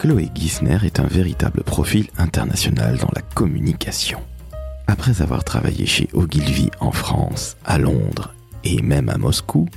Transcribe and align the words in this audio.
Chloé 0.00 0.30
Gisner 0.34 0.78
est 0.82 0.98
un 0.98 1.06
véritable 1.06 1.62
profil 1.62 2.06
international 2.16 2.96
dans 2.96 3.10
la 3.14 3.20
communication. 3.20 4.18
Après 4.86 5.20
avoir 5.20 5.44
travaillé 5.44 5.84
chez 5.84 6.08
Ogilvy 6.14 6.70
en 6.80 6.90
France, 6.90 7.58
à 7.66 7.76
Londres 7.76 8.32
et 8.64 8.80
même 8.80 9.10
à 9.10 9.18
Moscou, 9.18 9.68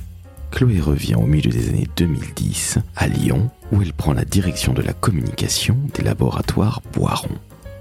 Chloé 0.50 0.80
revient 0.80 1.16
au 1.16 1.26
milieu 1.26 1.50
des 1.50 1.68
années 1.68 1.88
2010 1.98 2.78
à 2.96 3.06
Lyon 3.06 3.50
où 3.70 3.82
elle 3.82 3.92
prend 3.92 4.14
la 4.14 4.24
direction 4.24 4.72
de 4.72 4.80
la 4.80 4.94
communication 4.94 5.76
des 5.94 6.02
laboratoires 6.02 6.80
Boiron. 6.94 7.36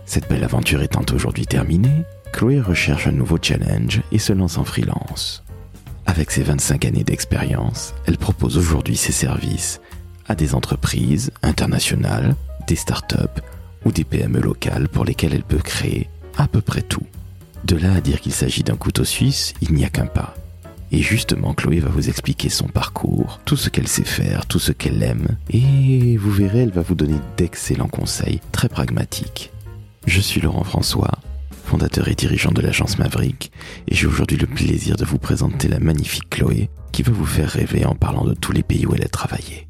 Cette 0.06 0.28
belle 0.28 0.44
aventure 0.44 0.82
étant 0.82 1.06
aujourd'hui 1.14 1.46
terminée, 1.46 2.04
Chloé 2.34 2.60
recherche 2.60 3.08
un 3.08 3.14
nouveau 3.14 3.38
challenge 3.42 4.02
et 4.12 4.20
se 4.20 4.34
lance 4.34 4.58
en 4.58 4.66
freelance. 4.66 5.46
Avec 6.06 6.30
ses 6.30 6.44
25 6.44 6.84
années 6.84 7.06
d'expérience, 7.06 7.96
elle 8.06 8.18
propose 8.18 8.58
aujourd'hui 8.58 8.98
ses 8.98 9.14
services 9.14 9.80
à 10.28 10.36
des 10.36 10.56
entreprises 10.56 11.32
internationales, 11.42 12.36
des 12.68 12.76
startups 12.76 13.42
ou 13.86 13.92
des 13.92 14.04
PME 14.04 14.40
locales 14.40 14.88
pour 14.88 15.06
lesquelles 15.06 15.34
elle 15.34 15.44
peut 15.44 15.58
créer 15.58 16.10
à 16.38 16.48
peu 16.48 16.62
près 16.62 16.82
tout. 16.82 17.06
De 17.66 17.76
là 17.76 17.94
à 17.94 18.02
dire 18.02 18.22
qu'il 18.22 18.34
s'agit 18.34 18.64
d'un 18.64 18.76
couteau 18.76 19.06
suisse, 19.06 19.54
il 19.62 19.74
n'y 19.74 19.86
a 19.86 19.90
qu'un 19.90 20.06
pas. 20.06 20.36
Et 20.92 21.02
justement, 21.02 21.54
Chloé 21.54 21.80
va 21.80 21.90
vous 21.90 22.10
expliquer 22.10 22.50
son 22.50 22.68
parcours, 22.68 23.40
tout 23.46 23.58
ce 23.58 23.70
qu'elle 23.70 23.88
sait 23.88 24.04
faire, 24.04 24.46
tout 24.46 24.60
ce 24.60 24.72
qu'elle 24.72 25.02
aime, 25.02 25.38
et 25.50 26.18
vous 26.18 26.32
verrez, 26.32 26.60
elle 26.60 26.72
va 26.72 26.84
vous 26.84 26.94
donner 26.94 27.18
d'excellents 27.36 27.88
conseils, 27.88 28.42
très 28.52 28.70
pragmatiques. 28.70 29.52
Je 30.06 30.22
suis 30.22 30.40
Laurent 30.40 30.64
François, 30.64 31.18
fondateur 31.66 32.10
et 32.10 32.16
dirigeant 32.16 32.52
de 32.52 32.62
l'agence 32.62 33.00
Maverick, 33.00 33.52
et 33.88 33.96
j'ai 33.96 34.06
aujourd'hui 34.06 34.38
le 34.38 34.46
plaisir 34.46 34.96
de 34.96 35.06
vous 35.06 35.18
présenter 35.18 35.68
la 35.68 35.80
magnifique 35.80 36.30
Chloé, 36.30 36.70
qui 36.92 37.02
va 37.02 37.12
vous 37.12 37.26
faire 37.26 37.50
rêver 37.50 37.86
en 37.86 37.96
parlant 37.96 38.26
de 38.26 38.36
tous 38.36 38.52
les 38.52 38.62
pays 38.62 38.86
où 38.86 38.94
elle 38.94 39.04
a 39.06 39.10
travaillé. 39.10 39.68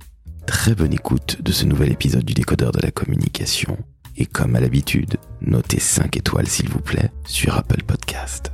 Très 0.54 0.76
bonne 0.76 0.94
écoute 0.94 1.42
de 1.42 1.52
ce 1.52 1.66
nouvel 1.66 1.92
épisode 1.92 2.24
du 2.24 2.36
décodeur 2.36 2.72
de 2.72 2.80
la 2.80 2.92
communication. 2.92 3.76
Et 4.16 4.28
comme 4.28 4.56
à 4.56 4.60
l'habitude, 4.62 5.18
notez 5.42 5.80
5 5.80 6.16
étoiles 6.16 6.48
s'il 6.48 6.70
vous 6.70 6.80
plaît 6.80 7.12
sur 7.26 7.58
Apple 7.58 7.82
Podcast. 7.84 8.52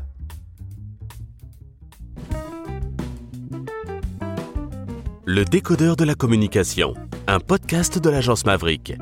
Le 5.26 5.44
décodeur 5.44 5.98
de 5.98 6.06
la 6.06 6.16
communication, 6.16 6.96
un 7.28 7.42
podcast 7.42 8.00
de 8.00 8.10
l'agence 8.10 8.46
Maverick. 8.46 8.94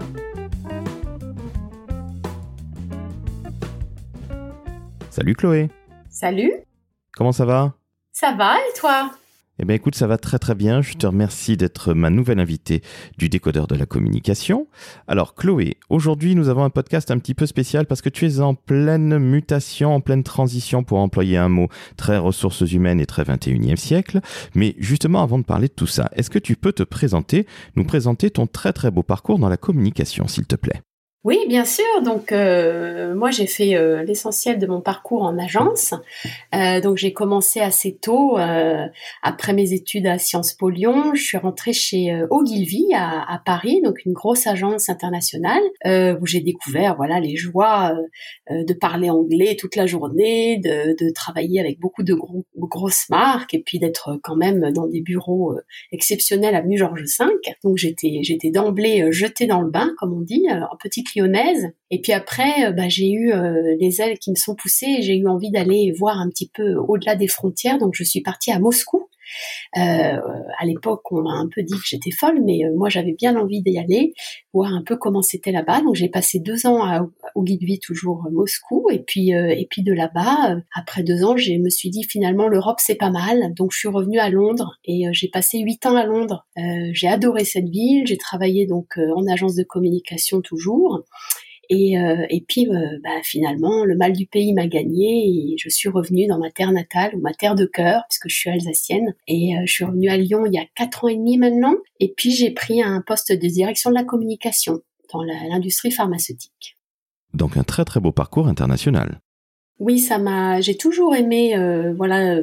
Salut 5.11 5.35
Chloé, 5.35 5.69
Salut, 6.09 6.51
comment 7.15 7.31
ça 7.31 7.45
va? 7.45 7.75
Ça 8.11 8.33
va 8.33 8.55
et 8.57 8.79
toi? 8.79 9.11
Eh 9.59 9.65
bien 9.65 9.75
écoute, 9.75 9.95
ça 9.95 10.05
va 10.05 10.17
très 10.17 10.37
très 10.37 10.53
bien. 10.53 10.81
Je 10.81 10.93
te 10.93 11.07
remercie 11.07 11.57
d'être 11.57 11.93
ma 11.93 12.09
nouvelle 12.09 12.39
invitée 12.39 12.81
du 13.17 13.27
décodeur 13.27 13.65
de 13.67 13.75
la 13.75 13.85
communication. 13.87 14.67
Alors 15.07 15.33
Chloé, 15.33 15.77
aujourd'hui 15.89 16.35
nous 16.35 16.49
avons 16.49 16.63
un 16.63 16.69
podcast 16.69 17.09
un 17.09 17.17
petit 17.17 17.33
peu 17.33 17.47
spécial 17.47 17.87
parce 17.87 18.01
que 18.01 18.09
tu 18.09 18.27
es 18.27 18.39
en 18.39 18.53
pleine 18.53 19.17
mutation, 19.17 19.95
en 19.95 20.01
pleine 20.01 20.23
transition 20.23 20.83
pour 20.83 20.99
employer 20.99 21.37
un 21.37 21.49
mot 21.49 21.69
très 21.95 22.17
ressources 22.17 22.71
humaines 22.71 22.99
et 22.99 23.07
très 23.07 23.23
21e 23.23 23.77
siècle. 23.77 24.19
Mais 24.53 24.75
justement 24.77 25.23
avant 25.23 25.39
de 25.39 25.43
parler 25.43 25.67
de 25.67 25.73
tout 25.73 25.87
ça, 25.87 26.09
est-ce 26.15 26.29
que 26.29 26.39
tu 26.39 26.55
peux 26.55 26.71
te 26.71 26.83
présenter, 26.83 27.47
nous 27.75 27.83
présenter 27.83 28.29
ton 28.29 28.45
très 28.45 28.73
très 28.73 28.91
beau 28.91 29.03
parcours 29.03 29.39
dans 29.39 29.49
la 29.49 29.57
communication 29.57 30.27
s'il 30.27 30.45
te 30.45 30.55
plaît? 30.55 30.81
Oui, 31.23 31.39
bien 31.49 31.65
sûr. 31.65 31.83
Donc 32.05 32.31
euh, 32.31 33.13
moi 33.13 33.31
j'ai 33.31 33.47
fait 33.47 33.75
euh, 33.75 34.01
l'essentiel 34.03 34.59
de 34.59 34.67
mon 34.67 34.79
parcours 34.79 35.23
en 35.23 35.37
agence. 35.37 35.93
Euh, 36.55 36.79
donc 36.79 36.95
j'ai 36.97 37.11
commencé 37.11 37.59
assez 37.59 37.97
tôt 37.97 38.37
euh, 38.37 38.85
après 39.23 39.51
mes 39.51 39.73
études 39.73 40.07
à 40.07 40.19
Sciences 40.19 40.53
Po 40.53 40.69
Lyon. 40.69 41.13
Je 41.15 41.21
suis 41.21 41.37
rentrée 41.37 41.73
chez 41.73 42.13
euh, 42.13 42.27
Ogilvy 42.29 42.93
à, 42.93 43.29
à 43.29 43.39
Paris, 43.39 43.81
donc 43.83 44.05
une 44.05 44.13
grosse 44.13 44.47
agence 44.47 44.87
internationale 44.87 45.61
euh, 45.85 46.15
où 46.21 46.25
j'ai 46.25 46.39
découvert 46.39 46.95
voilà 46.95 47.19
les 47.19 47.35
joies 47.35 47.93
de 48.49 48.73
parler 48.73 49.09
anglais 49.09 49.57
toute 49.59 49.75
la 49.75 49.85
journée, 49.85 50.59
de, 50.59 50.95
de 51.03 51.11
travailler 51.13 51.59
avec 51.59 51.77
beaucoup 51.79 52.03
de 52.03 52.13
gros- 52.13 52.45
grosses 52.57 53.09
marques 53.09 53.53
et 53.53 53.61
puis 53.61 53.79
d'être 53.79 54.17
quand 54.23 54.37
même 54.37 54.71
dans 54.71 54.87
des 54.87 55.01
bureaux 55.01 55.55
exceptionnels 55.91 56.55
avenue 56.55 56.77
Georges 56.77 57.03
V. 57.19 57.25
Donc 57.65 57.75
j'étais 57.77 58.19
j'étais 58.21 58.51
d'emblée 58.51 59.11
jetée 59.11 59.47
dans 59.47 59.61
le 59.61 59.69
bain 59.69 59.91
comme 59.97 60.13
on 60.13 60.21
dit, 60.21 60.45
en 60.71 60.77
lyonnaise. 61.15 61.71
Et 61.91 62.01
puis 62.01 62.13
après, 62.13 62.65
euh, 62.65 62.71
bah, 62.71 62.89
j'ai 62.89 63.09
eu 63.09 63.31
euh, 63.31 63.75
les 63.79 64.01
ailes 64.01 64.17
qui 64.19 64.31
me 64.31 64.35
sont 64.35 64.55
poussées 64.55 64.97
et 64.99 65.01
j'ai 65.01 65.15
eu 65.15 65.27
envie 65.27 65.51
d'aller 65.51 65.91
voir 65.97 66.19
un 66.19 66.29
petit 66.29 66.49
peu 66.53 66.75
au-delà 66.75 67.15
des 67.15 67.27
frontières. 67.27 67.77
Donc 67.77 67.93
je 67.95 68.03
suis 68.03 68.21
partie 68.21 68.51
à 68.51 68.59
Moscou. 68.59 69.06
Euh, 69.77 70.19
à 70.59 70.65
l'époque, 70.65 71.11
on 71.11 71.21
m'a 71.21 71.33
un 71.33 71.47
peu 71.53 71.63
dit 71.63 71.73
que 71.73 71.85
j'étais 71.85 72.11
folle, 72.11 72.41
mais 72.43 72.65
euh, 72.65 72.73
moi 72.75 72.89
j'avais 72.89 73.13
bien 73.13 73.35
envie 73.35 73.61
d'y 73.61 73.77
aller, 73.77 74.13
voir 74.53 74.73
un 74.73 74.83
peu 74.83 74.97
comment 74.97 75.21
c'était 75.21 75.51
là-bas. 75.51 75.81
Donc 75.81 75.95
j'ai 75.95 76.09
passé 76.09 76.39
deux 76.39 76.65
ans 76.65 76.83
à 76.83 77.05
Ogilvy, 77.35 77.79
toujours 77.79 78.23
à 78.25 78.29
Moscou, 78.29 78.87
et 78.91 78.99
puis 78.99 79.33
euh, 79.33 79.49
et 79.49 79.67
puis 79.69 79.83
de 79.83 79.93
là-bas, 79.93 80.51
euh, 80.51 80.59
après 80.75 81.03
deux 81.03 81.23
ans, 81.23 81.37
je 81.37 81.53
me 81.53 81.69
suis 81.69 81.89
dit 81.89 82.03
finalement 82.03 82.47
l'Europe 82.47 82.77
c'est 82.79 82.95
pas 82.95 83.11
mal. 83.11 83.53
Donc 83.55 83.71
je 83.73 83.79
suis 83.79 83.87
revenue 83.87 84.19
à 84.19 84.29
Londres 84.29 84.77
et 84.85 85.07
euh, 85.07 85.11
j'ai 85.13 85.29
passé 85.29 85.59
huit 85.59 85.85
ans 85.85 85.95
à 85.95 86.05
Londres. 86.05 86.45
Euh, 86.57 86.89
j'ai 86.93 87.07
adoré 87.07 87.45
cette 87.45 87.69
ville. 87.69 88.05
J'ai 88.07 88.17
travaillé 88.17 88.65
donc 88.65 88.97
euh, 88.97 89.13
en 89.15 89.27
agence 89.27 89.55
de 89.55 89.63
communication 89.63 90.41
toujours. 90.41 91.03
Et, 91.69 91.97
euh, 91.97 92.25
et 92.29 92.41
puis, 92.47 92.67
euh, 92.69 92.99
bah, 93.03 93.21
finalement, 93.23 93.83
le 93.83 93.95
mal 93.95 94.13
du 94.13 94.25
pays 94.25 94.53
m'a 94.53 94.67
gagné 94.67 95.27
et 95.27 95.55
je 95.57 95.69
suis 95.69 95.89
revenue 95.89 96.27
dans 96.27 96.39
ma 96.39 96.51
terre 96.51 96.71
natale 96.71 97.15
ou 97.15 97.19
ma 97.19 97.33
terre 97.33 97.55
de 97.55 97.65
cœur, 97.65 98.03
puisque 98.09 98.29
je 98.29 98.35
suis 98.35 98.49
alsacienne. 98.49 99.13
Et 99.27 99.55
euh, 99.55 99.61
je 99.65 99.71
suis 99.71 99.83
revenue 99.85 100.09
à 100.09 100.17
Lyon 100.17 100.45
il 100.45 100.53
y 100.53 100.57
a 100.59 100.65
quatre 100.75 101.03
ans 101.03 101.07
et 101.09 101.15
demi 101.15 101.37
maintenant. 101.37 101.75
Et 101.99 102.13
puis, 102.15 102.31
j'ai 102.31 102.51
pris 102.51 102.81
un 102.81 103.01
poste 103.05 103.31
de 103.31 103.47
direction 103.47 103.89
de 103.89 103.95
la 103.95 104.03
communication 104.03 104.81
dans 105.13 105.23
l'industrie 105.23 105.91
pharmaceutique. 105.91 106.77
Donc 107.33 107.57
un 107.57 107.63
très 107.63 107.85
très 107.85 107.99
beau 107.99 108.11
parcours 108.11 108.47
international. 108.47 109.19
Oui, 109.79 109.99
ça 109.99 110.17
m'a. 110.17 110.59
J'ai 110.59 110.75
toujours 110.75 111.15
aimé, 111.15 111.55
euh, 111.55 111.93
voilà, 111.93 112.37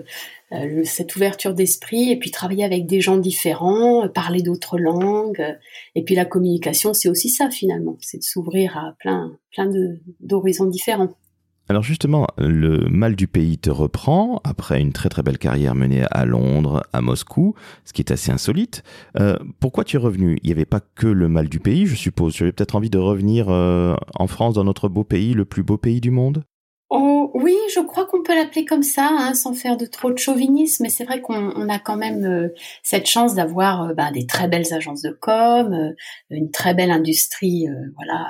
euh, 0.53 0.84
cette 0.84 1.17
ouverture 1.17 1.53
d'esprit 1.53 2.11
et 2.12 2.17
puis 2.17 2.31
travailler 2.31 2.65
avec 2.65 2.87
des 2.87 3.00
gens 3.00 3.17
différents, 3.17 4.05
euh, 4.05 4.09
parler 4.09 4.41
d'autres 4.41 4.78
langues. 4.78 5.44
et 5.97 6.05
puis 6.05 6.15
la 6.15 6.25
communication, 6.25 6.94
c'est 6.94 7.09
aussi 7.09 7.28
ça 7.28 7.50
finalement, 7.50 7.97
c'est 8.00 8.19
de 8.19 8.23
s'ouvrir 8.23 8.77
à 8.77 8.94
plein, 9.00 9.37
plein 9.53 9.67
de 9.67 9.99
d'horizons 10.21 10.67
différents. 10.67 11.11
Alors 11.69 11.83
justement, 11.83 12.27
le 12.37 12.87
mal 12.91 13.17
du 13.17 13.27
pays 13.27 13.59
te 13.59 13.71
reprend 13.71 14.41
après 14.44 14.81
une 14.81 14.93
très 14.93 15.09
très 15.09 15.23
belle 15.23 15.39
carrière 15.39 15.75
menée 15.75 16.05
à 16.11 16.27
Londres, 16.27 16.83
à 16.93 17.00
Moscou, 17.00 17.55
ce 17.87 17.94
qui 17.94 18.03
est 18.03 18.12
assez 18.12 18.31
insolite. 18.31 18.83
Pourquoi 19.61 19.84
tu 19.84 19.97
es 19.97 19.99
revenu? 19.99 20.39
Il 20.43 20.47
n'y 20.49 20.53
avait 20.53 20.67
pas 20.67 20.81
que 20.81 21.06
le 21.06 21.27
mal 21.27 21.49
du 21.49 21.61
pays, 21.61 21.87
je 21.87 21.94
suppose. 21.94 22.34
Tu 22.34 22.43
avais 22.43 22.53
peut-être 22.53 22.77
envie 22.77 22.91
de 22.91 22.99
revenir 22.99 23.49
en 23.49 24.27
France, 24.27 24.55
dans 24.55 24.65
notre 24.65 24.91
beau 24.91 25.05
pays, 25.05 25.33
le 25.33 25.47
plus 25.47 25.62
beau 25.62 25.78
pays 25.78 26.03
du 26.03 26.11
monde? 26.11 26.44
Oui, 27.34 27.56
je 27.75 27.81
crois 27.81 28.06
qu'on 28.06 28.22
peut 28.22 28.34
l'appeler 28.34 28.65
comme 28.65 28.84
ça, 28.84 29.09
hein, 29.11 29.34
sans 29.34 29.55
faire 29.55 29.77
de 29.77 29.87
trop 29.87 30.12
de 30.12 30.19
chauvinisme. 30.19 30.84
Mais 30.84 30.89
c'est 30.89 31.05
vrai 31.05 31.21
qu'on 31.21 31.53
on 31.56 31.69
a 31.69 31.81
quand 31.81 31.97
même 31.97 32.25
euh, 32.25 32.55
cette 32.84 33.06
chance 33.06 33.34
d'avoir 33.34 33.83
euh, 33.83 33.93
bah, 33.93 34.12
des 34.12 34.25
très 34.25 34.47
belles 34.47 34.72
agences 34.72 35.03
de 35.03 35.11
com, 35.11 35.73
euh, 35.73 35.93
une 36.31 36.53
très 36.53 36.75
belle 36.75 36.93
industrie, 36.93 37.67
voilà, 37.97 38.28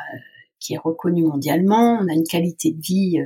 qui 0.59 0.73
est 0.73 0.79
reconnue 0.79 1.25
mondialement. 1.25 1.99
On 2.01 2.09
a 2.09 2.15
une 2.15 2.27
qualité 2.27 2.73
de 2.73 2.81
vie 2.81 3.19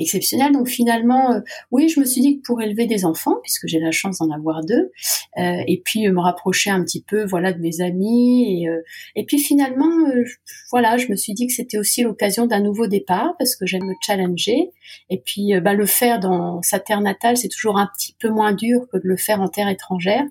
exceptionnelle. 0.00 0.52
Donc 0.52 0.68
finalement, 0.68 1.32
euh, 1.32 1.40
oui, 1.70 1.88
je 1.88 2.00
me 2.00 2.04
suis 2.04 2.20
dit 2.20 2.36
que 2.38 2.42
pour 2.42 2.60
élever 2.62 2.86
des 2.86 3.04
enfants, 3.04 3.36
puisque 3.42 3.66
j'ai 3.66 3.78
la 3.78 3.90
chance 3.92 4.18
d'en 4.18 4.30
avoir 4.30 4.64
deux, 4.64 4.90
euh, 5.38 5.62
et 5.68 5.80
puis 5.84 6.08
euh, 6.08 6.12
me 6.12 6.20
rapprocher 6.20 6.70
un 6.70 6.82
petit 6.82 7.02
peu, 7.02 7.24
voilà, 7.24 7.52
de 7.52 7.60
mes 7.60 7.80
amis, 7.80 8.62
et, 8.62 8.68
euh, 8.68 8.80
et 9.16 9.24
puis 9.24 9.38
finalement, 9.38 9.90
euh, 10.08 10.24
je- 10.24 10.36
voilà, 10.70 10.96
je 10.96 11.08
me 11.08 11.16
suis 11.16 11.34
dit 11.34 11.46
que 11.46 11.52
c'était 11.52 11.78
aussi 11.78 12.02
l'occasion 12.02 12.46
d'un 12.46 12.60
nouveau 12.60 12.86
départ, 12.86 13.34
parce 13.38 13.54
que 13.56 13.66
j'aime 13.66 13.84
me 13.84 13.94
challenger. 14.04 14.70
Et 15.08 15.20
puis, 15.24 15.52
bah, 15.62 15.74
le 15.74 15.86
faire 15.86 16.18
dans 16.20 16.62
sa 16.62 16.80
terre 16.80 17.00
natale, 17.00 17.36
c'est 17.36 17.48
toujours 17.48 17.78
un 17.78 17.88
petit 17.96 18.16
peu 18.18 18.28
moins 18.28 18.52
dur 18.52 18.86
que 18.92 18.96
de 18.96 19.02
le 19.06 19.16
faire 19.16 19.40
en 19.40 19.48
terre 19.48 19.68
étrangère. 19.68 20.24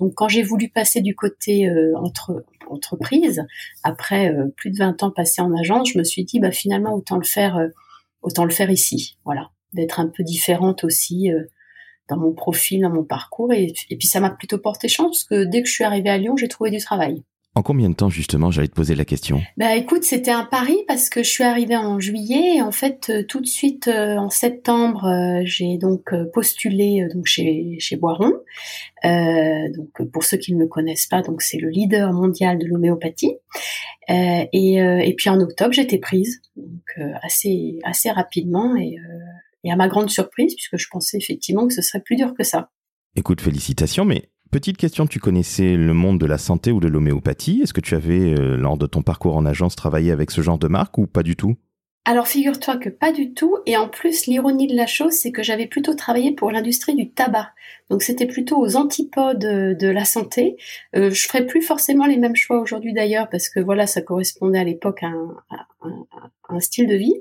Donc, 0.00 0.14
quand 0.14 0.28
j'ai 0.28 0.42
voulu 0.42 0.68
passer 0.68 1.00
du 1.00 1.14
côté 1.14 1.68
entre 1.96 2.44
entreprise, 2.68 3.44
après 3.82 4.32
plus 4.56 4.70
de 4.70 4.78
20 4.78 5.02
ans 5.02 5.10
passés 5.10 5.42
en 5.42 5.52
agence, 5.56 5.90
je 5.92 5.98
me 5.98 6.04
suis 6.04 6.24
dit, 6.24 6.40
bah, 6.40 6.50
finalement, 6.50 6.94
autant 6.94 7.16
le 7.18 7.24
faire, 7.24 7.58
autant 8.22 8.44
le 8.44 8.50
faire 8.50 8.70
ici. 8.70 9.16
Voilà, 9.24 9.50
d'être 9.72 10.00
un 10.00 10.08
peu 10.08 10.22
différente 10.22 10.84
aussi 10.84 11.30
euh, 11.30 11.44
dans 12.08 12.16
mon 12.16 12.32
profil, 12.32 12.82
dans 12.82 12.90
mon 12.90 13.04
parcours. 13.04 13.52
Et, 13.52 13.72
et 13.88 13.96
puis, 13.96 14.08
ça 14.08 14.20
m'a 14.20 14.30
plutôt 14.30 14.58
porté 14.58 14.88
chance, 14.88 15.24
parce 15.24 15.24
que 15.24 15.44
dès 15.44 15.62
que 15.62 15.68
je 15.68 15.74
suis 15.74 15.84
arrivée 15.84 16.10
à 16.10 16.18
Lyon, 16.18 16.36
j'ai 16.36 16.48
trouvé 16.48 16.70
du 16.70 16.78
travail. 16.78 17.22
En 17.56 17.62
combien 17.62 17.90
de 17.90 17.94
temps 17.96 18.08
justement 18.08 18.52
J'allais 18.52 18.68
te 18.68 18.74
poser 18.74 18.94
la 18.94 19.04
question? 19.04 19.42
Bah 19.56 19.74
écoute, 19.74 20.04
c'était 20.04 20.30
un 20.30 20.44
pari 20.44 20.76
parce 20.86 21.10
que 21.10 21.24
je 21.24 21.28
suis 21.28 21.42
arrivée 21.42 21.76
en 21.76 21.98
juillet 21.98 22.58
et 22.58 22.62
en 22.62 22.70
fait 22.70 23.10
euh, 23.10 23.24
tout 23.24 23.40
de 23.40 23.46
suite 23.46 23.88
euh, 23.88 24.16
en 24.18 24.30
septembre, 24.30 25.04
euh, 25.06 25.42
j'ai 25.44 25.76
donc 25.76 26.12
euh, 26.12 26.26
postulé 26.32 27.02
euh, 27.02 27.12
donc 27.12 27.26
chez 27.26 27.74
chez 27.80 27.96
Boiron. 27.96 28.34
Euh, 29.04 29.68
donc 29.76 30.10
pour 30.12 30.22
ceux 30.22 30.36
qui 30.36 30.54
ne 30.54 30.60
me 30.60 30.68
connaissent 30.68 31.08
pas, 31.08 31.22
donc 31.22 31.42
c'est 31.42 31.58
le 31.58 31.70
leader 31.70 32.12
mondial 32.12 32.56
de 32.56 32.66
l'homéopathie. 32.66 33.34
Euh, 34.10 34.44
et, 34.52 34.80
euh, 34.80 34.98
et 34.98 35.14
puis 35.14 35.28
en 35.28 35.40
octobre, 35.40 35.72
j'étais 35.72 35.98
prise 35.98 36.40
donc 36.54 36.79
assez 37.22 37.78
assez 37.84 38.10
rapidement 38.10 38.76
et 38.76 38.98
euh, 38.98 39.18
et 39.64 39.70
à 39.70 39.76
ma 39.76 39.88
grande 39.88 40.10
surprise 40.10 40.54
puisque 40.54 40.78
je 40.78 40.88
pensais 40.90 41.18
effectivement 41.18 41.66
que 41.66 41.74
ce 41.74 41.82
serait 41.82 42.00
plus 42.00 42.16
dur 42.16 42.34
que 42.34 42.44
ça. 42.44 42.70
Écoute, 43.16 43.40
félicitations, 43.40 44.04
mais 44.04 44.30
Petite 44.50 44.78
question, 44.78 45.06
tu 45.06 45.20
connaissais 45.20 45.76
le 45.76 45.94
monde 45.94 46.18
de 46.18 46.26
la 46.26 46.36
santé 46.36 46.72
ou 46.72 46.80
de 46.80 46.88
l'homéopathie? 46.88 47.60
Est-ce 47.62 47.72
que 47.72 47.80
tu 47.80 47.94
avais, 47.94 48.34
euh, 48.36 48.56
lors 48.56 48.76
de 48.76 48.86
ton 48.86 49.00
parcours 49.00 49.36
en 49.36 49.46
agence, 49.46 49.76
travaillé 49.76 50.10
avec 50.10 50.32
ce 50.32 50.40
genre 50.40 50.58
de 50.58 50.66
marque 50.66 50.98
ou 50.98 51.06
pas 51.06 51.22
du 51.22 51.36
tout? 51.36 51.54
Alors 52.06 52.26
figure-toi 52.26 52.78
que 52.78 52.88
pas 52.88 53.12
du 53.12 53.34
tout, 53.34 53.58
et 53.66 53.76
en 53.76 53.88
plus 53.88 54.26
l'ironie 54.26 54.66
de 54.66 54.74
la 54.74 54.86
chose, 54.86 55.12
c'est 55.12 55.32
que 55.32 55.42
j'avais 55.42 55.66
plutôt 55.66 55.94
travaillé 55.94 56.32
pour 56.32 56.50
l'industrie 56.50 56.94
du 56.94 57.10
tabac, 57.10 57.52
donc 57.90 58.02
c'était 58.02 58.26
plutôt 58.26 58.56
aux 58.58 58.76
antipodes 58.76 59.38
de 59.38 59.88
la 59.88 60.04
santé. 60.04 60.56
Euh, 60.96 61.10
je 61.10 61.26
ferais 61.26 61.44
plus 61.44 61.60
forcément 61.60 62.06
les 62.06 62.16
mêmes 62.16 62.36
choix 62.36 62.60
aujourd'hui 62.60 62.92
d'ailleurs, 62.92 63.28
parce 63.28 63.48
que 63.48 63.60
voilà, 63.60 63.86
ça 63.86 64.00
correspondait 64.00 64.60
à 64.60 64.64
l'époque 64.64 65.02
à, 65.02 65.12
un 66.48 66.60
style 66.60 66.86
de 66.86 66.94
vie. 66.94 67.14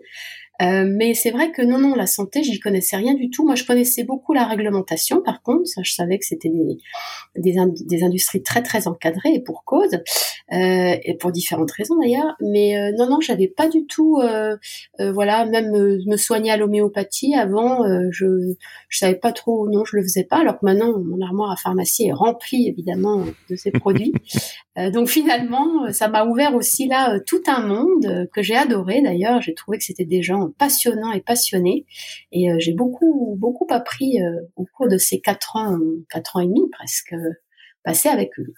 Euh, 0.61 0.85
mais 0.87 1.13
c'est 1.13 1.31
vrai 1.31 1.51
que 1.51 1.61
non, 1.61 1.77
non, 1.77 1.95
la 1.95 2.07
santé, 2.07 2.43
j'y 2.43 2.59
connaissais 2.59 2.97
rien 2.97 3.13
du 3.13 3.29
tout. 3.29 3.45
Moi, 3.45 3.55
je 3.55 3.63
connaissais 3.63 4.03
beaucoup 4.03 4.33
la 4.33 4.45
réglementation, 4.45 5.21
par 5.21 5.41
contre, 5.41 5.67
ça, 5.67 5.81
je 5.83 5.93
savais 5.93 6.17
que 6.19 6.25
c'était 6.25 6.49
des, 6.49 6.77
des, 7.37 7.55
des, 7.85 8.03
industries 8.03 8.43
très, 8.43 8.61
très 8.61 8.87
encadrées 8.87 9.33
et 9.33 9.39
pour 9.41 9.63
cause, 9.63 9.99
euh, 10.51 10.95
et 11.03 11.15
pour 11.19 11.31
différentes 11.31 11.71
raisons 11.71 11.95
d'ailleurs. 11.99 12.35
Mais 12.41 12.77
euh, 12.77 12.91
non, 12.97 13.09
non, 13.09 13.21
j'avais 13.21 13.47
pas 13.47 13.69
du 13.69 13.85
tout, 13.85 14.19
euh, 14.21 14.57
euh, 14.99 15.11
voilà, 15.11 15.45
même 15.45 15.71
me 15.71 16.17
soigner 16.17 16.51
à 16.51 16.57
l'homéopathie 16.57 17.35
avant, 17.35 17.83
je, 18.11 18.53
je 18.89 18.97
savais 18.97 19.15
pas 19.15 19.31
trop, 19.31 19.69
non, 19.69 19.85
je 19.85 19.95
le 19.95 20.03
faisais 20.03 20.23
pas. 20.23 20.39
Alors 20.39 20.59
que 20.59 20.65
maintenant, 20.65 20.99
mon 20.99 21.21
armoire 21.21 21.51
à 21.51 21.55
pharmacie 21.55 22.07
est 22.07 22.13
remplie 22.13 22.67
évidemment 22.67 23.23
de 23.49 23.55
ces 23.55 23.71
produits. 23.79 24.13
donc 24.93 25.07
finalement, 25.07 25.91
ça 25.91 26.07
m'a 26.07 26.25
ouvert 26.25 26.55
aussi 26.55 26.87
là 26.87 27.19
tout 27.25 27.41
un 27.47 27.61
monde 27.61 28.27
que 28.33 28.41
j'ai 28.41 28.55
adoré 28.55 29.01
d'ailleurs. 29.01 29.41
J'ai 29.41 29.53
trouvé 29.53 29.77
que 29.77 29.83
c'était 29.83 30.05
des 30.05 30.21
gens 30.21 30.48
passionnant 30.57 31.11
et 31.11 31.21
passionné. 31.21 31.85
Et 32.31 32.51
euh, 32.51 32.57
j'ai 32.59 32.73
beaucoup, 32.73 33.35
beaucoup 33.37 33.67
appris 33.69 34.21
euh, 34.21 34.41
au 34.55 34.65
cours 34.65 34.87
de 34.87 34.97
ces 34.97 35.19
quatre 35.19 35.55
ans, 35.55 35.77
quatre 36.09 36.35
ans 36.35 36.41
et 36.41 36.47
demi 36.47 36.61
presque, 36.71 37.13
euh, 37.13 37.33
passés 37.83 38.09
avec 38.09 38.31
eux. 38.39 38.53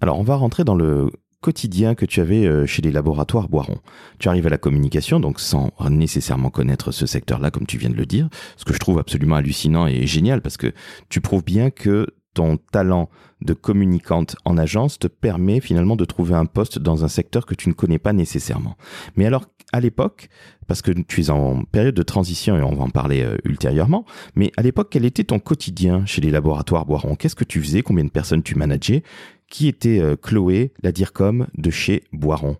Alors, 0.00 0.18
on 0.18 0.22
va 0.22 0.36
rentrer 0.36 0.64
dans 0.64 0.74
le 0.74 1.10
quotidien 1.40 1.94
que 1.94 2.04
tu 2.04 2.20
avais 2.20 2.66
chez 2.66 2.82
les 2.82 2.92
laboratoires 2.92 3.48
Boiron. 3.48 3.78
Tu 4.18 4.28
arrives 4.28 4.46
à 4.46 4.50
la 4.50 4.58
communication, 4.58 5.20
donc 5.20 5.40
sans 5.40 5.72
nécessairement 5.88 6.50
connaître 6.50 6.92
ce 6.92 7.06
secteur-là, 7.06 7.50
comme 7.50 7.66
tu 7.66 7.78
viens 7.78 7.88
de 7.88 7.94
le 7.94 8.04
dire, 8.04 8.28
ce 8.58 8.66
que 8.66 8.74
je 8.74 8.78
trouve 8.78 8.98
absolument 8.98 9.36
hallucinant 9.36 9.86
et 9.86 10.06
génial, 10.06 10.42
parce 10.42 10.58
que 10.58 10.72
tu 11.08 11.22
prouves 11.22 11.44
bien 11.44 11.70
que 11.70 12.06
ton 12.34 12.58
talent 12.72 13.08
de 13.40 13.54
communicante 13.54 14.36
en 14.44 14.58
agence 14.58 14.98
te 14.98 15.08
permet 15.08 15.60
finalement 15.60 15.96
de 15.96 16.04
trouver 16.04 16.34
un 16.34 16.46
poste 16.46 16.78
dans 16.78 17.04
un 17.04 17.08
secteur 17.08 17.46
que 17.46 17.54
tu 17.54 17.68
ne 17.68 17.74
connais 17.74 17.98
pas 17.98 18.12
nécessairement. 18.12 18.76
Mais 19.16 19.26
alors, 19.26 19.46
à 19.72 19.80
l'époque, 19.80 20.28
parce 20.66 20.82
que 20.82 20.90
tu 20.90 21.20
es 21.22 21.30
en 21.30 21.64
période 21.64 21.94
de 21.94 22.02
transition 22.02 22.56
et 22.56 22.62
on 22.62 22.74
va 22.74 22.84
en 22.84 22.90
parler 22.90 23.22
euh, 23.22 23.36
ultérieurement, 23.44 24.04
mais 24.34 24.52
à 24.56 24.62
l'époque, 24.62 24.88
quel 24.90 25.04
était 25.04 25.24
ton 25.24 25.38
quotidien 25.38 26.04
chez 26.06 26.20
les 26.20 26.30
laboratoires 26.30 26.86
Boiron? 26.86 27.14
Qu'est-ce 27.16 27.36
que 27.36 27.44
tu 27.44 27.60
faisais? 27.60 27.82
Combien 27.82 28.04
de 28.04 28.10
personnes 28.10 28.42
tu 28.42 28.54
manageais? 28.56 29.02
Qui 29.48 29.68
était 29.68 30.00
euh, 30.00 30.16
Chloé, 30.16 30.72
la 30.82 30.92
DIRCOM 30.92 31.46
de 31.56 31.70
chez 31.70 32.04
Boiron? 32.12 32.56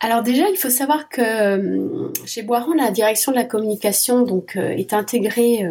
Alors 0.00 0.22
déjà, 0.22 0.50
il 0.50 0.56
faut 0.56 0.68
savoir 0.68 1.08
que 1.08 1.22
euh, 1.22 2.12
chez 2.26 2.42
Boiron, 2.42 2.74
la 2.74 2.90
direction 2.90 3.32
de 3.32 3.36
la 3.36 3.44
communication 3.44 4.26
est 4.56 4.92
intégrée 4.92 5.64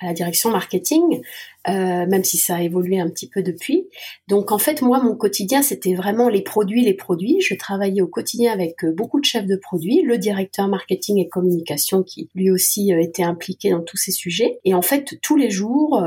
à 0.00 0.06
la 0.06 0.12
direction 0.12 0.50
marketing 0.50 1.22
euh, 1.66 2.06
même 2.06 2.24
si 2.24 2.38
ça 2.38 2.56
a 2.56 2.62
évolué 2.62 3.00
un 3.00 3.10
petit 3.10 3.28
peu 3.28 3.42
depuis. 3.42 3.88
Donc 4.28 4.52
en 4.52 4.58
fait, 4.58 4.80
moi, 4.80 5.02
mon 5.02 5.16
quotidien, 5.16 5.60
c'était 5.60 5.94
vraiment 5.94 6.28
les 6.28 6.42
produits, 6.42 6.84
les 6.84 6.94
produits. 6.94 7.40
Je 7.40 7.54
travaillais 7.54 8.00
au 8.00 8.06
quotidien 8.06 8.52
avec 8.52 8.84
euh, 8.84 8.92
beaucoup 8.92 9.20
de 9.20 9.24
chefs 9.24 9.46
de 9.46 9.56
produits, 9.56 10.02
le 10.02 10.18
directeur 10.18 10.68
marketing 10.68 11.18
et 11.18 11.28
communication 11.28 12.02
qui 12.02 12.30
lui 12.34 12.50
aussi 12.50 12.94
euh, 12.94 13.00
était 13.00 13.24
impliqué 13.24 13.70
dans 13.70 13.82
tous 13.82 13.96
ces 13.96 14.12
sujets. 14.12 14.60
Et 14.64 14.72
en 14.72 14.82
fait, 14.82 15.18
tous 15.20 15.36
les 15.36 15.50
jours, 15.50 16.02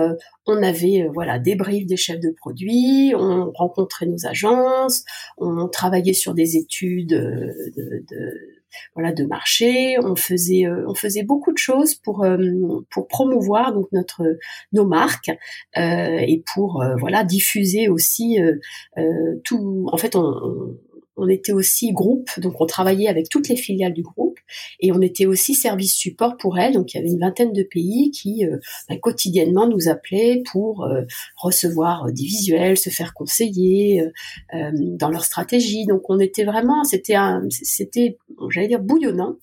on 0.47 0.63
avait 0.63 1.07
voilà 1.13 1.37
des 1.37 1.55
briefs 1.55 1.85
des 1.85 1.97
chefs 1.97 2.19
de 2.19 2.31
produits, 2.31 3.13
on 3.15 3.51
rencontrait 3.51 4.05
nos 4.05 4.25
agences, 4.25 5.03
on 5.37 5.67
travaillait 5.67 6.13
sur 6.13 6.33
des 6.33 6.55
études 6.57 7.09
de, 7.09 8.03
de 8.09 8.60
voilà 8.95 9.11
de 9.11 9.25
marché. 9.25 9.97
On 10.03 10.15
faisait 10.15 10.65
euh, 10.65 10.85
on 10.87 10.95
faisait 10.95 11.23
beaucoup 11.23 11.51
de 11.51 11.57
choses 11.57 11.95
pour 11.95 12.23
euh, 12.23 12.37
pour 12.89 13.07
promouvoir 13.07 13.73
donc 13.73 13.87
notre 13.91 14.37
nos 14.73 14.85
marques 14.85 15.31
euh, 15.77 16.17
et 16.19 16.43
pour 16.53 16.83
voilà 16.99 17.23
diffuser 17.23 17.89
aussi 17.89 18.37
tout. 19.43 19.87
En 19.91 19.97
fait, 19.97 20.15
on 20.15 20.77
on 21.17 21.27
était 21.27 21.51
aussi 21.51 21.91
groupe, 21.91 22.29
donc 22.39 22.59
on 22.61 22.65
travaillait 22.65 23.07
avec 23.07 23.29
toutes 23.29 23.49
les 23.49 23.57
filiales 23.57 23.93
du 23.93 24.01
groupe 24.01 24.30
et 24.79 24.91
on 24.91 25.01
était 25.01 25.25
aussi 25.25 25.53
service 25.53 25.93
support 25.93 26.37
pour 26.37 26.57
elles. 26.57 26.73
Donc 26.73 26.93
il 26.93 26.97
y 26.97 26.99
avait 26.99 27.09
une 27.09 27.19
vingtaine 27.19 27.53
de 27.53 27.63
pays 27.63 28.11
qui 28.11 28.45
euh, 28.45 28.57
bah, 28.89 28.95
quotidiennement 28.97 29.67
nous 29.67 29.89
appelaient 29.89 30.43
pour 30.51 30.83
euh, 30.83 31.03
recevoir 31.37 32.05
euh, 32.05 32.11
des 32.11 32.23
visuels, 32.23 32.77
se 32.77 32.89
faire 32.89 33.13
conseiller 33.13 34.03
dans 34.53 35.09
leur 35.09 35.23
stratégie. 35.23 35.85
Donc 35.85 36.09
on 36.09 36.19
était 36.19 36.43
vraiment, 36.43 36.83
c'était 36.83 37.15
c'était, 37.49 38.17
j'allais 38.49 38.67
dire 38.67 38.81
bouillonnant 38.81 39.35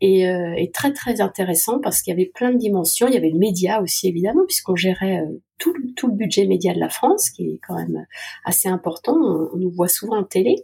et, 0.00 0.24
très 0.72 0.92
très 0.92 1.20
intéressant 1.20 1.78
parce 1.80 2.02
qu'il 2.02 2.12
y 2.12 2.14
avait 2.14 2.30
plein 2.34 2.52
de 2.52 2.58
dimensions. 2.58 3.06
Il 3.08 3.14
y 3.14 3.16
avait 3.16 3.30
le 3.30 3.38
média 3.38 3.80
aussi 3.80 4.08
évidemment 4.08 4.44
puisqu'on 4.46 4.76
gérait 4.76 5.22
tout, 5.58 5.74
le 6.06 6.14
budget 6.14 6.46
média 6.46 6.74
de 6.74 6.80
la 6.80 6.88
France, 6.88 7.30
qui 7.30 7.54
est 7.54 7.60
quand 7.66 7.76
même 7.76 8.06
assez 8.44 8.68
important. 8.68 9.16
On, 9.16 9.56
nous 9.56 9.70
voit 9.70 9.88
souvent 9.88 10.18
en 10.18 10.24
télé. 10.24 10.56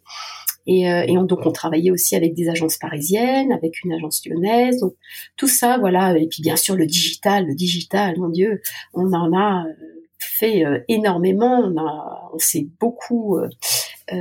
Et, 0.66 0.90
euh, 0.90 1.04
et 1.06 1.16
on, 1.18 1.24
donc 1.24 1.40
on 1.44 1.52
travaillait 1.52 1.90
aussi 1.90 2.16
avec 2.16 2.34
des 2.34 2.48
agences 2.48 2.76
parisiennes, 2.76 3.52
avec 3.52 3.82
une 3.84 3.92
agence 3.92 4.22
lyonnaise. 4.26 4.80
Donc 4.80 4.94
tout 5.36 5.48
ça, 5.48 5.78
voilà. 5.78 6.16
Et 6.18 6.26
puis 6.26 6.42
bien 6.42 6.56
sûr 6.56 6.76
le 6.76 6.86
digital, 6.86 7.46
le 7.46 7.54
digital, 7.54 8.18
mon 8.18 8.28
Dieu, 8.28 8.60
on 8.94 9.12
en 9.12 9.32
a 9.36 9.64
euh, 9.66 9.72
fait 10.18 10.64
euh, 10.64 10.80
énormément. 10.88 11.60
On, 11.60 12.34
on 12.34 12.38
s'est 12.38 12.68
beaucoup 12.78 13.38
euh, 13.38 13.48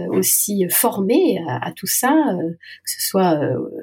aussi 0.10 0.66
formé 0.70 1.40
à, 1.48 1.72
tout 1.76 1.88
ça, 1.88 2.14
que 2.38 2.92
ce 2.92 3.08
soit 3.08 3.40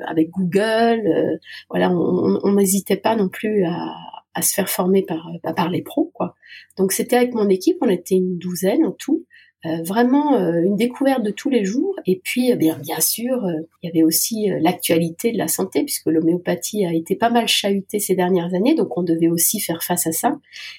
avec 0.07 0.31
Google. 0.31 1.39
voilà, 1.69 1.91
on 1.91 2.53
n'hésitait 2.53 2.97
pas 2.97 3.17
non 3.17 3.29
plus 3.29 3.65
à, 3.65 3.93
à 4.37 4.43
se 4.43 4.53
faire 4.53 4.69
former 4.69 5.03
par, 5.03 5.27
par 5.57 5.71
les 5.71 5.83
pros, 5.83 6.13
quoi. 6.15 6.35
Donc 6.77 6.93
c'était 6.93 7.17
avec 7.17 7.35
mon 7.35 7.49
équipe, 7.49 7.79
on 7.81 7.89
était 7.89 8.17
une 8.17 8.39
douzaine 8.39 8.85
en 8.85 8.93
tout. 8.93 9.25
Euh, 9.65 9.83
vraiment 9.83 10.35
euh, 10.35 10.63
une 10.63 10.77
découverte 10.77 11.23
de 11.23 11.31
tous 11.31 11.49
les 11.49 11.65
jours. 11.65 11.97
Et 12.07 12.21
puis, 12.23 12.53
euh, 12.53 12.57
bien, 12.57 12.79
sûr, 13.01 13.49
il 13.83 13.87
y 13.87 13.91
avait 13.91 14.03
aussi 14.03 14.49
l'actualité 14.61 15.33
de 15.33 15.39
la 15.39 15.49
santé, 15.49 15.83
puisque 15.83 16.07
l'homéopathie 16.07 16.85
a 16.85 16.93
été 16.93 17.17
pas 17.17 17.31
mal 17.31 17.49
chahutée 17.49 17.99
ces 17.99 18.15
dernières 18.15 18.55
années, 18.55 18.75
donc 18.75 18.97
on 18.97 19.03
devait 19.03 19.29
aussi 19.29 19.61
faire 19.61 19.83
face 19.83 20.07
à 20.07 20.13
ça. 20.13 20.39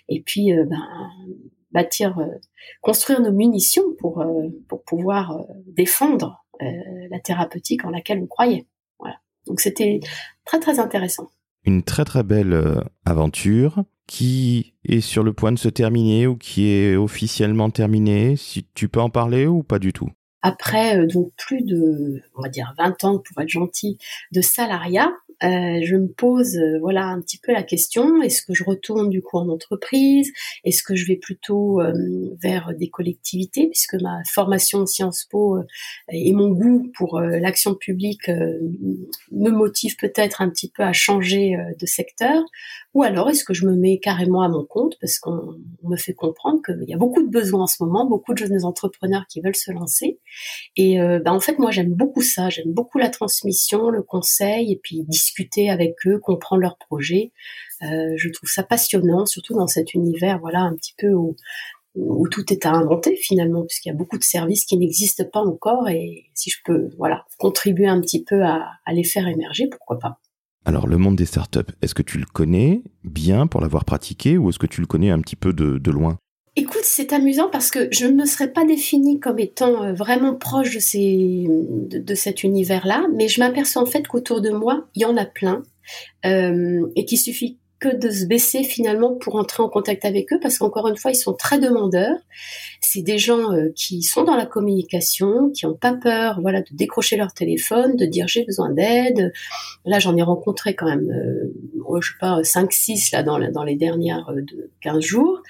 Et 0.09 0.21
puis, 0.21 0.51
ben, 1.71 1.87
construire 2.81 3.21
nos 3.21 3.31
munitions 3.31 3.93
pour, 3.99 4.23
pouvoir 4.85 5.45
défendre 5.65 6.45
la 6.59 7.19
thérapeutique 7.19 7.85
en 7.85 7.89
laquelle 7.89 8.19
on 8.21 8.27
croyait. 8.27 8.65
Donc 9.47 9.59
c'était 9.61 9.99
très 10.45 10.59
très 10.59 10.79
intéressant 10.79 11.29
une 11.63 11.83
très 11.83 12.05
très 12.05 12.23
belle 12.23 12.81
aventure 13.05 13.83
qui 14.07 14.73
est 14.85 15.01
sur 15.01 15.23
le 15.23 15.33
point 15.33 15.51
de 15.51 15.59
se 15.59 15.69
terminer 15.69 16.27
ou 16.27 16.37
qui 16.37 16.69
est 16.69 16.95
officiellement 16.95 17.69
terminée. 17.69 18.35
Si 18.37 18.65
tu 18.73 18.89
peux 18.89 19.01
en 19.01 19.09
parler 19.09 19.45
ou 19.45 19.63
pas 19.63 19.79
du 19.79 19.93
tout? 19.93 20.09
Après 20.41 20.97
euh, 20.97 21.07
donc 21.07 21.31
plus 21.37 21.63
de, 21.63 22.21
on 22.35 22.41
va 22.41 22.49
dire 22.49 22.73
20 22.77 23.03
ans 23.03 23.19
pour 23.19 23.41
être 23.41 23.49
gentil, 23.49 23.97
de 24.31 24.41
salariat, 24.41 25.11
euh, 25.43 25.81
je 25.83 25.95
me 25.95 26.07
pose 26.07 26.57
euh, 26.57 26.79
voilà 26.79 27.05
un 27.05 27.21
petit 27.21 27.37
peu 27.37 27.53
la 27.53 27.61
question 27.61 28.23
est-ce 28.23 28.41
que 28.41 28.55
je 28.55 28.63
retourne 28.63 29.09
du 29.09 29.21
coup 29.21 29.37
en 29.37 29.49
entreprise? 29.49 30.31
Est-ce 30.63 30.81
que 30.81 30.95
je 30.95 31.05
vais 31.05 31.15
plutôt 31.15 31.79
euh, 31.79 31.93
vers 32.41 32.73
des 32.75 32.89
collectivités? 32.89 33.67
Puisque 33.67 33.95
ma 34.01 34.23
formation 34.25 34.85
Sciences 34.87 35.25
Po 35.29 35.59
et 36.11 36.33
mon 36.33 36.49
goût 36.49 36.91
pour 36.95 37.19
l'action 37.19 37.75
publique 37.75 38.29
me 38.29 39.49
motive 39.49 39.95
peut-être 39.97 40.41
un 40.41 40.49
petit 40.49 40.71
peu 40.71 40.83
à 40.83 40.93
changer 40.93 41.55
de 41.79 41.85
secteur. 41.85 42.43
Ou 42.93 43.03
alors 43.03 43.29
est-ce 43.29 43.43
que 43.43 43.53
je 43.53 43.65
me 43.65 43.75
mets 43.75 43.99
carrément 43.99 44.41
à 44.41 44.49
mon 44.49 44.65
compte? 44.65 44.95
Parce 44.99 45.19
qu'on 45.19 45.55
me 45.83 45.97
fait 45.97 46.13
comprendre 46.13 46.61
qu'il 46.65 46.87
y 46.87 46.93
a 46.93 46.97
beaucoup 46.97 47.21
de 47.21 47.29
besoins 47.29 47.63
en 47.63 47.67
ce 47.67 47.83
moment, 47.83 48.05
beaucoup 48.07 48.33
de 48.33 48.39
jeunes 48.39 48.63
entrepreneurs 48.63 49.25
qui 49.29 49.41
veulent 49.41 49.55
se 49.55 49.71
lancer. 49.71 50.19
Et 50.75 50.97
ben, 50.97 51.31
en 51.31 51.39
fait 51.39 51.59
moi 51.59 51.71
j'aime 51.71 51.93
beaucoup 51.93 52.21
ça, 52.21 52.49
j'aime 52.49 52.73
beaucoup 52.73 52.97
la 52.97 53.09
transmission, 53.09 53.89
le 53.89 54.01
conseil 54.01 54.71
et 54.71 54.79
puis 54.81 55.05
discuter 55.27 55.69
avec 55.69 55.95
eux, 56.05 56.19
comprendre 56.19 56.61
leurs 56.61 56.77
projets. 56.77 57.31
Euh, 57.83 58.13
je 58.15 58.29
trouve 58.29 58.49
ça 58.49 58.63
passionnant, 58.63 59.25
surtout 59.25 59.53
dans 59.55 59.67
cet 59.67 59.93
univers, 59.93 60.39
voilà, 60.39 60.61
un 60.61 60.75
petit 60.75 60.93
peu 60.97 61.11
où, 61.13 61.35
tout 62.29 62.53
est 62.53 62.65
à 62.67 62.71
inventer 62.71 63.15
finalement, 63.15 63.65
puisqu'il 63.65 63.89
y 63.89 63.91
a 63.91 63.95
beaucoup 63.95 64.19
de 64.19 64.23
services 64.23 64.65
qui 64.65 64.77
n'existent 64.77 65.25
pas 65.31 65.39
encore, 65.39 65.89
et 65.89 66.25
si 66.35 66.51
je 66.51 66.57
peux, 66.63 66.89
voilà, 66.97 67.25
contribuer 67.39 67.87
un 67.87 67.99
petit 68.01 68.23
peu 68.23 68.43
à, 68.43 68.69
les 68.93 69.03
faire 69.03 69.27
émerger, 69.27 69.67
pourquoi 69.67 69.97
pas. 69.97 70.19
Alors, 70.63 70.85
le 70.85 70.97
monde 70.97 71.15
des 71.15 71.25
startups, 71.25 71.73
est-ce 71.81 71.95
que 71.95 72.03
tu 72.03 72.19
le 72.19 72.25
connais 72.25 72.83
bien 73.03 73.47
pour 73.47 73.61
l'avoir 73.61 73.83
pratiqué, 73.83 74.37
ou 74.37 74.49
est-ce 74.49 74.59
que 74.59 74.67
tu 74.67 74.79
le 74.79 74.85
connais 74.85 75.09
un 75.09 75.21
petit 75.21 75.35
peu 75.35 75.53
de 75.53 75.91
loin? 75.91 76.19
Écoute, 76.59 76.81
c'est 76.85 77.13
amusant 77.13 77.49
parce 77.51 77.69
que 77.69 77.87
je 77.91 78.07
ne 78.07 78.13
me 78.13 78.25
serais 78.25 78.51
pas 78.51 78.65
définie 78.65 79.19
comme 79.19 79.37
étant 79.37 79.83
euh, 79.83 79.93
vraiment 79.93 80.33
proche 80.33 80.73
de, 80.73 80.79
ces, 80.79 81.45
de, 81.47 82.15
cet 82.15 82.43
univers-là, 82.43 83.05
mais 83.13 83.27
je 83.27 83.39
m'aperçois 83.39 83.83
en 83.83 83.85
fait 83.85 84.07
qu'autour 84.07 84.41
de 84.41 84.49
moi, 84.49 84.87
il 84.95 85.03
y 85.03 85.05
en 85.05 85.17
a 85.17 85.25
plein, 85.25 85.61
euh, 86.25 86.87
et 86.95 87.05
qu'il 87.05 87.19
suffit 87.19 87.59
que 87.79 87.95
de 87.95 88.09
se 88.09 88.25
baisser 88.25 88.63
finalement 88.63 89.13
pour 89.13 89.35
entrer 89.35 89.61
en 89.61 89.69
contact 89.69 90.03
avec 90.05 90.33
eux 90.33 90.39
parce 90.41 90.57
qu'encore 90.57 90.87
une 90.87 90.97
fois, 90.97 91.11
ils 91.11 91.15
sont 91.15 91.33
très 91.33 91.59
demandeurs. 91.59 92.17
C'est 92.81 93.03
des 93.03 93.19
gens 93.19 93.51
euh, 93.53 93.69
qui 93.75 94.01
sont 94.01 94.23
dans 94.23 94.35
la 94.35 94.45
communication, 94.45 95.51
qui 95.51 95.65
n'ont 95.65 95.75
pas 95.75 95.93
peur, 95.93 96.39
voilà, 96.41 96.61
de 96.61 96.69
décrocher 96.71 97.17
leur 97.17 97.33
téléphone, 97.33 97.95
de 97.95 98.05
dire 98.05 98.27
j'ai 98.27 98.43
besoin 98.45 98.71
d'aide. 98.71 99.31
Là, 99.85 99.99
j'en 99.99 100.15
ai 100.17 100.23
rencontré 100.23 100.73
quand 100.73 100.87
même, 100.87 101.09
euh, 101.11 101.99
je 102.01 102.07
sais 102.07 102.17
pas, 102.19 102.43
5 102.43 102.73
6 102.73 103.11
là 103.11 103.21
dans, 103.21 103.37
les 103.37 103.75
dernières 103.75 104.29
euh, 104.29 104.41
15 104.81 104.99
jours. 105.03 105.43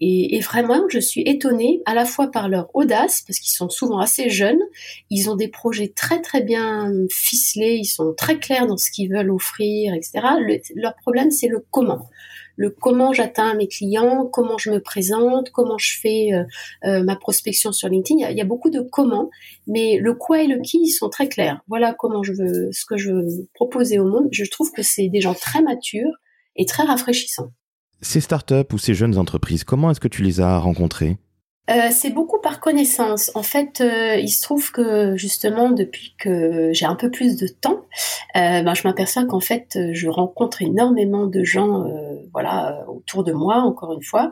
Et, 0.00 0.36
et, 0.36 0.40
vraiment, 0.40 0.88
je 0.88 0.98
suis 0.98 1.22
étonnée 1.22 1.82
à 1.84 1.94
la 1.94 2.04
fois 2.04 2.30
par 2.30 2.48
leur 2.48 2.70
audace, 2.74 3.22
parce 3.26 3.38
qu'ils 3.38 3.52
sont 3.52 3.68
souvent 3.68 3.98
assez 3.98 4.30
jeunes, 4.30 4.60
ils 5.10 5.28
ont 5.28 5.36
des 5.36 5.48
projets 5.48 5.88
très 5.88 6.20
très 6.20 6.42
bien 6.42 6.92
ficelés, 7.10 7.76
ils 7.76 7.86
sont 7.86 8.14
très 8.16 8.38
clairs 8.38 8.66
dans 8.66 8.76
ce 8.76 8.90
qu'ils 8.90 9.10
veulent 9.10 9.30
offrir, 9.30 9.94
etc. 9.94 10.20
leur 10.76 10.94
problème, 10.96 11.30
c'est 11.30 11.48
le 11.48 11.64
comment. 11.70 12.08
Le 12.56 12.70
comment 12.70 13.12
j'atteins 13.12 13.54
mes 13.54 13.68
clients, 13.68 14.26
comment 14.26 14.58
je 14.58 14.70
me 14.70 14.80
présente, 14.80 15.50
comment 15.50 15.78
je 15.78 15.96
fais 16.00 16.32
euh, 16.32 16.42
euh, 16.84 17.04
ma 17.04 17.14
prospection 17.14 17.70
sur 17.70 17.88
LinkedIn. 17.88 18.18
Il 18.18 18.22
y, 18.22 18.24
a, 18.24 18.30
il 18.32 18.36
y, 18.36 18.40
a, 18.40 18.44
beaucoup 18.44 18.70
de 18.70 18.80
comment, 18.80 19.30
mais 19.68 19.96
le 19.98 20.14
quoi 20.14 20.42
et 20.42 20.48
le 20.48 20.60
qui, 20.60 20.78
ils 20.78 20.90
sont 20.90 21.08
très 21.08 21.28
clairs. 21.28 21.60
Voilà 21.68 21.94
comment 21.96 22.24
je 22.24 22.32
veux, 22.32 22.72
ce 22.72 22.84
que 22.84 22.96
je 22.96 23.12
veux 23.12 23.48
proposer 23.54 24.00
au 24.00 24.06
monde. 24.06 24.28
Je 24.32 24.44
trouve 24.44 24.72
que 24.72 24.82
c'est 24.82 25.08
des 25.08 25.20
gens 25.20 25.34
très 25.34 25.62
matures 25.62 26.10
et 26.56 26.66
très 26.66 26.82
rafraîchissants. 26.82 27.52
Ces 28.00 28.20
startups 28.20 28.72
ou 28.72 28.78
ces 28.78 28.94
jeunes 28.94 29.18
entreprises, 29.18 29.64
comment 29.64 29.90
est-ce 29.90 29.98
que 29.98 30.06
tu 30.06 30.22
les 30.22 30.40
as 30.40 30.58
rencontrées? 30.58 31.18
Euh, 31.70 31.88
c'est 31.90 32.10
beaucoup 32.10 32.40
par 32.40 32.60
connaissance. 32.60 33.30
En 33.34 33.42
fait, 33.42 33.82
euh, 33.82 34.16
il 34.16 34.30
se 34.30 34.42
trouve 34.42 34.72
que 34.72 35.16
justement 35.16 35.70
depuis 35.70 36.14
que 36.18 36.70
j'ai 36.72 36.86
un 36.86 36.94
peu 36.94 37.10
plus 37.10 37.36
de 37.36 37.46
temps, 37.46 37.82
euh, 38.36 38.62
ben, 38.62 38.74
je 38.74 38.86
m'aperçois 38.88 39.26
qu'en 39.26 39.40
fait 39.40 39.78
je 39.92 40.08
rencontre 40.08 40.62
énormément 40.62 41.26
de 41.26 41.44
gens, 41.44 41.84
voilà, 42.32 42.84
autour 42.88 43.22
de 43.24 43.32
moi, 43.32 43.56
encore 43.56 43.92
une 43.92 44.02
fois. 44.02 44.30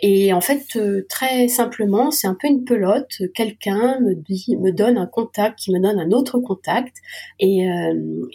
Et 0.00 0.32
en 0.32 0.40
fait, 0.40 0.78
très 1.08 1.48
simplement, 1.48 2.10
c'est 2.10 2.26
un 2.26 2.36
peu 2.38 2.48
une 2.48 2.64
pelote. 2.64 3.22
Quelqu'un 3.34 3.98
me 4.00 4.14
dit, 4.14 4.56
me 4.60 4.70
donne 4.70 4.98
un 4.98 5.06
contact, 5.06 5.58
qui 5.58 5.72
me 5.72 5.80
donne 5.80 5.98
un 5.98 6.10
autre 6.10 6.38
contact, 6.38 6.96
et, 7.38 7.66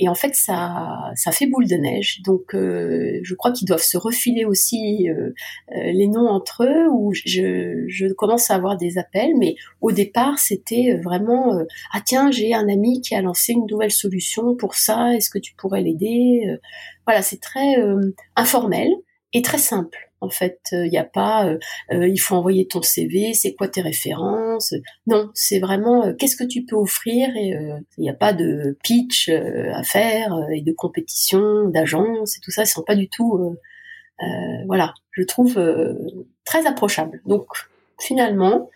en 0.08 0.16
fait 0.16 0.34
ça, 0.34 1.12
fait 1.32 1.46
boule 1.46 1.68
de 1.68 1.76
neige. 1.76 2.22
Donc, 2.24 2.52
je 2.54 3.34
crois 3.36 3.52
qu'ils 3.52 3.68
doivent 3.68 3.84
se 3.84 3.98
refiler 3.98 4.46
aussi 4.46 5.08
les 5.72 6.08
noms 6.08 6.28
entre 6.28 6.64
eux, 6.64 6.88
ou 6.90 7.14
je 7.14 8.14
commence 8.14 8.39
à 8.50 8.56
avoir 8.56 8.78
des 8.78 8.98
appels, 8.98 9.34
mais 9.38 9.56
au 9.82 9.92
départ, 9.92 10.40
c'était 10.40 10.94
euh, 10.94 11.02
vraiment 11.02 11.56
euh, 11.56 11.66
ah 11.94 12.02
tiens, 12.06 12.32
j'ai 12.32 12.54
un 12.54 12.68
ami 12.70 13.02
qui 13.02 13.16
a 13.16 13.22
lancé 13.22 13.54
une 13.54 13.66
nouvelle 13.70 13.92
solution 13.92 14.56
pour 14.56 14.76
ça, 14.76 15.16
est-ce 15.16 15.30
que 15.30 15.40
tu 15.40 15.54
pourrais 15.56 15.82
l'aider? 15.82 16.44
Euh, 16.48 16.58
Voilà, 17.06 17.22
c'est 17.22 17.42
très 17.42 17.76
informel 18.36 18.90
et 19.34 19.42
très 19.42 19.58
simple. 19.58 19.98
En 20.22 20.30
fait, 20.30 20.60
il 20.72 20.90
n'y 20.90 20.98
a 20.98 21.06
pas, 21.06 21.50
il 21.92 22.20
faut 22.20 22.36
envoyer 22.36 22.68
ton 22.68 22.82
CV, 22.82 23.34
c'est 23.34 23.54
quoi 23.56 23.68
tes 23.70 23.82
références? 23.82 24.74
Non, 25.08 25.30
c'est 25.34 25.60
vraiment 25.60 26.14
qu'est-ce 26.14 26.36
que 26.36 26.44
tu 26.44 26.66
peux 26.66 26.76
offrir 26.76 27.30
et 27.38 27.54
il 27.98 28.02
n'y 28.02 28.10
a 28.10 28.14
pas 28.14 28.34
de 28.34 28.78
pitch 28.84 29.30
à 29.30 29.84
faire 29.84 30.38
et 30.54 30.62
de 30.62 30.74
compétition, 30.74 31.70
d'agence 31.70 32.38
et 32.38 32.42
tout 32.42 32.52
ça. 32.52 32.64
Ils 32.64 32.68
sont 32.68 32.84
pas 32.84 32.96
du 32.96 33.08
tout, 33.08 33.56
voilà, 34.68 34.94
je 35.12 35.24
trouve 35.24 35.58
très 36.46 36.68
approchable. 36.68 37.22
Donc 37.26 37.48
finalement, 38.00 38.70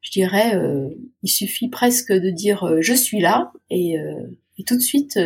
je 0.00 0.10
dirais, 0.10 0.56
euh, 0.56 0.88
il 1.22 1.28
suffit 1.28 1.68
presque 1.68 2.12
de 2.12 2.30
dire 2.30 2.64
euh, 2.64 2.78
je 2.80 2.94
suis 2.94 3.20
là 3.20 3.52
et, 3.70 3.98
euh, 3.98 4.14
tout 4.66 4.76
de 4.76 4.82
suite 4.82 5.18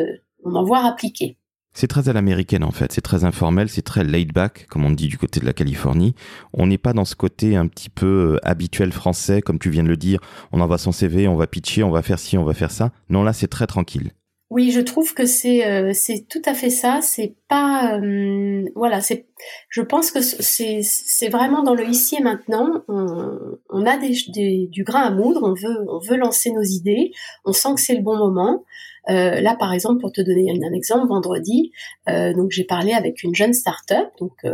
on 0.44 0.54
en 0.54 0.62
voit 0.62 0.84
appliquer. 0.84 1.36
C'est 1.72 1.88
très 1.88 2.08
à 2.08 2.12
l'américaine 2.12 2.62
en 2.62 2.70
fait, 2.70 2.92
c'est 2.92 3.00
très 3.00 3.24
informel, 3.24 3.68
c'est 3.68 3.82
très 3.82 4.04
laid 4.04 4.32
back, 4.32 4.66
comme 4.70 4.84
on 4.84 4.92
dit 4.92 5.08
du 5.08 5.18
côté 5.18 5.40
de 5.40 5.44
la 5.44 5.52
Californie. 5.52 6.14
On 6.52 6.68
n'est 6.68 6.78
pas 6.78 6.92
dans 6.92 7.04
ce 7.04 7.16
côté 7.16 7.56
un 7.56 7.66
petit 7.66 7.90
peu 7.90 8.38
habituel 8.44 8.92
français, 8.92 9.42
comme 9.42 9.58
tu 9.58 9.70
viens 9.70 9.82
de 9.82 9.88
le 9.88 9.96
dire, 9.96 10.20
on 10.52 10.60
envoie 10.60 10.78
son 10.78 10.92
CV, 10.92 11.26
on 11.26 11.34
va 11.34 11.48
pitcher, 11.48 11.82
on 11.82 11.90
va 11.90 12.02
faire 12.02 12.20
ci, 12.20 12.38
on 12.38 12.44
va 12.44 12.54
faire 12.54 12.70
ça. 12.70 12.92
Non, 13.08 13.24
là 13.24 13.32
c'est 13.32 13.48
très 13.48 13.66
tranquille. 13.66 14.12
Oui, 14.54 14.70
je 14.70 14.80
trouve 14.80 15.14
que 15.14 15.26
c'est 15.26 15.66
euh, 15.66 15.90
c'est 15.94 16.28
tout 16.28 16.42
à 16.44 16.54
fait 16.54 16.70
ça. 16.70 17.00
C'est 17.02 17.34
pas 17.48 17.98
euh, 17.98 18.64
voilà, 18.76 19.00
c'est 19.00 19.26
je 19.68 19.82
pense 19.82 20.12
que 20.12 20.20
c'est 20.20 20.78
c'est 20.82 21.28
vraiment 21.28 21.64
dans 21.64 21.74
le 21.74 21.84
ici 21.88 22.14
et 22.20 22.22
maintenant. 22.22 22.84
On, 22.86 23.84
a 23.84 23.96
des, 23.96 24.68
du 24.70 24.84
grain 24.84 25.00
à 25.00 25.10
moudre. 25.10 25.40
On 25.42 25.54
veut 25.54 25.84
on 25.88 25.98
veut 25.98 26.16
lancer 26.16 26.52
nos 26.52 26.62
idées. 26.62 27.10
On 27.44 27.52
sent 27.52 27.74
que 27.74 27.80
c'est 27.80 27.96
le 27.96 28.02
bon 28.02 28.16
moment. 28.16 28.62
Euh, 29.10 29.40
là, 29.40 29.56
par 29.56 29.72
exemple, 29.72 30.00
pour 30.00 30.12
te 30.12 30.20
donner 30.20 30.48
un, 30.48 30.72
exemple, 30.72 31.08
vendredi, 31.08 31.72
donc 32.06 32.52
j'ai 32.52 32.64
parlé 32.64 32.92
avec 32.92 33.24
une 33.24 33.34
jeune 33.34 33.54
start-up, 33.54 34.06
donc 34.20 34.46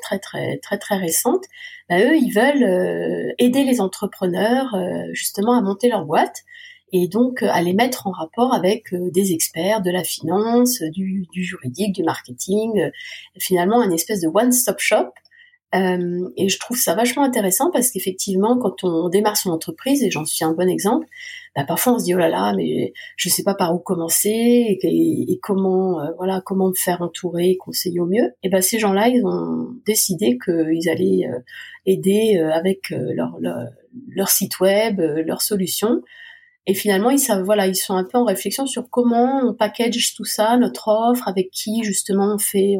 très 0.00 0.18
très 0.18 0.56
très 0.62 0.78
très 0.78 0.96
récente. 0.96 1.44
Bah, 1.90 2.00
eux, 2.00 2.16
ils 2.16 2.32
veulent 2.32 3.34
aider 3.36 3.64
les 3.64 3.82
entrepreneurs 3.82 4.74
justement 5.12 5.52
à 5.52 5.60
monter 5.60 5.90
leur 5.90 6.06
boîte 6.06 6.42
et 6.92 7.08
donc 7.08 7.42
euh, 7.42 7.48
à 7.50 7.62
les 7.62 7.74
mettre 7.74 8.06
en 8.06 8.10
rapport 8.10 8.54
avec 8.54 8.92
euh, 8.92 9.10
des 9.10 9.32
experts 9.32 9.82
de 9.82 9.90
la 9.90 10.04
finance, 10.04 10.82
du, 10.82 11.26
du 11.32 11.44
juridique, 11.44 11.94
du 11.94 12.02
marketing, 12.02 12.78
euh, 12.80 12.90
finalement 13.38 13.80
un 13.80 13.90
espèce 13.90 14.20
de 14.20 14.28
one-stop 14.28 14.78
shop. 14.78 15.12
Euh, 15.74 16.30
et 16.38 16.48
je 16.48 16.58
trouve 16.58 16.78
ça 16.78 16.94
vachement 16.94 17.22
intéressant 17.22 17.70
parce 17.70 17.90
qu'effectivement, 17.90 18.56
quand 18.56 18.84
on 18.84 19.10
démarre 19.10 19.36
son 19.36 19.50
entreprise, 19.50 20.02
et 20.02 20.10
j'en 20.10 20.24
suis 20.24 20.42
un 20.42 20.54
bon 20.54 20.66
exemple, 20.66 21.06
bah 21.54 21.64
parfois 21.64 21.94
on 21.94 21.98
se 21.98 22.04
dit 22.04 22.14
oh 22.14 22.18
là 22.18 22.30
là, 22.30 22.54
mais 22.56 22.94
je 23.16 23.28
sais 23.28 23.42
pas 23.42 23.54
par 23.54 23.74
où 23.74 23.78
commencer 23.78 24.30
et, 24.30 24.78
et, 24.82 25.38
comment 25.42 26.00
voilà 26.16 26.40
comment 26.40 26.68
me 26.68 26.74
faire 26.74 27.02
entourer, 27.02 27.58
conseiller 27.58 28.00
au 28.00 28.06
mieux. 28.06 28.32
Et 28.42 28.48
ben 28.48 28.62
ces 28.62 28.78
gens-là, 28.78 29.08
ils 29.08 29.22
ont 29.26 29.74
décidé 29.84 30.38
qu'ils 30.42 30.88
allaient 30.88 31.28
aider 31.84 32.38
avec 32.38 32.88
leur, 32.88 33.38
leur, 33.38 33.58
leur 34.08 34.30
site 34.30 34.60
web, 34.60 35.00
leurs 35.00 35.42
solutions 35.42 36.00
et 36.68 36.74
finalement, 36.74 37.08
ils 37.08 37.18
savent, 37.18 37.44
voilà, 37.44 37.66
ils 37.66 37.74
sont 37.74 37.94
un 37.94 38.04
peu 38.04 38.18
en 38.18 38.24
réflexion 38.24 38.66
sur 38.66 38.90
comment 38.90 39.40
on 39.42 39.54
package 39.54 40.14
tout 40.14 40.26
ça, 40.26 40.58
notre 40.58 40.88
offre, 40.88 41.26
avec 41.26 41.50
qui 41.50 41.82
justement 41.82 42.34
on 42.34 42.38
fait, 42.38 42.76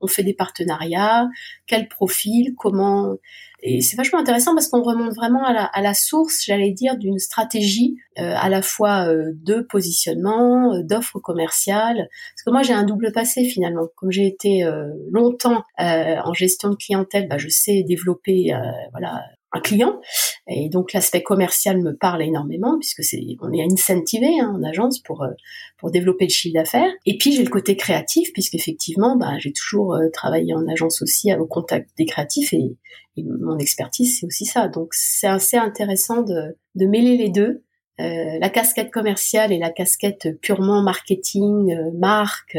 on, 0.00 0.06
fait 0.06 0.22
des 0.22 0.32
partenariats, 0.32 1.28
quel 1.66 1.86
profil, 1.86 2.54
comment. 2.56 3.16
Et 3.62 3.82
c'est 3.82 3.98
vachement 3.98 4.20
intéressant 4.20 4.54
parce 4.54 4.68
qu'on 4.68 4.82
remonte 4.82 5.14
vraiment 5.14 5.44
à 5.44 5.52
la, 5.52 5.64
à 5.64 5.82
la 5.82 5.92
source, 5.92 6.44
j'allais 6.46 6.70
dire, 6.70 6.96
d'une 6.96 7.18
stratégie 7.18 7.96
euh, 8.18 8.32
à 8.34 8.48
la 8.48 8.62
fois 8.62 9.06
euh, 9.06 9.32
de 9.34 9.60
positionnement, 9.60 10.72
euh, 10.72 10.82
d'offre 10.82 11.18
commerciale. 11.18 12.08
Parce 12.34 12.42
que 12.46 12.50
moi, 12.50 12.62
j'ai 12.62 12.72
un 12.72 12.84
double 12.84 13.12
passé 13.12 13.44
finalement. 13.44 13.86
Comme 13.96 14.12
j'ai 14.12 14.26
été 14.26 14.66
longtemps 15.10 15.62
en 15.78 16.32
gestion 16.32 16.70
de 16.70 16.76
clientèle, 16.76 17.28
bah, 17.28 17.36
je 17.36 17.48
sais 17.50 17.82
développer, 17.82 18.54
voilà, 18.92 19.22
un 19.56 19.60
client. 19.60 20.00
Et 20.48 20.68
donc 20.68 20.92
l'aspect 20.92 21.22
commercial 21.22 21.82
me 21.82 21.96
parle 21.96 22.22
énormément 22.22 22.78
puisque 22.78 23.02
c'est 23.02 23.20
on 23.40 23.52
est 23.52 23.62
incentivé 23.62 24.38
hein, 24.40 24.54
en 24.56 24.62
agence 24.62 25.00
pour 25.00 25.22
euh, 25.22 25.30
pour 25.78 25.90
développer 25.90 26.26
le 26.26 26.30
chiffre 26.30 26.54
d'affaires. 26.54 26.90
Et 27.04 27.18
puis 27.18 27.32
j'ai 27.32 27.42
le 27.42 27.50
côté 27.50 27.76
créatif 27.76 28.32
puisqu'effectivement 28.32 29.16
bah, 29.16 29.38
j'ai 29.38 29.52
toujours 29.52 29.94
euh, 29.94 30.08
travaillé 30.12 30.54
en 30.54 30.66
agence 30.68 31.02
aussi 31.02 31.32
au 31.34 31.46
contact 31.46 31.90
des 31.98 32.06
créatifs 32.06 32.52
et, 32.52 32.76
mon 33.18 33.56
expertise 33.58 34.18
c'est 34.20 34.26
aussi 34.26 34.44
ça. 34.44 34.68
Donc 34.68 34.88
c'est 34.92 35.26
assez 35.26 35.56
intéressant 35.56 36.22
de, 36.22 36.56
de 36.74 36.86
mêler 36.86 37.16
les 37.16 37.30
deux. 37.30 37.62
Euh, 37.98 38.38
la 38.38 38.50
casquette 38.50 38.90
commerciale 38.90 39.52
et 39.52 39.58
la 39.58 39.70
casquette 39.70 40.38
purement 40.42 40.82
marketing, 40.82 41.74
marque, 41.98 42.58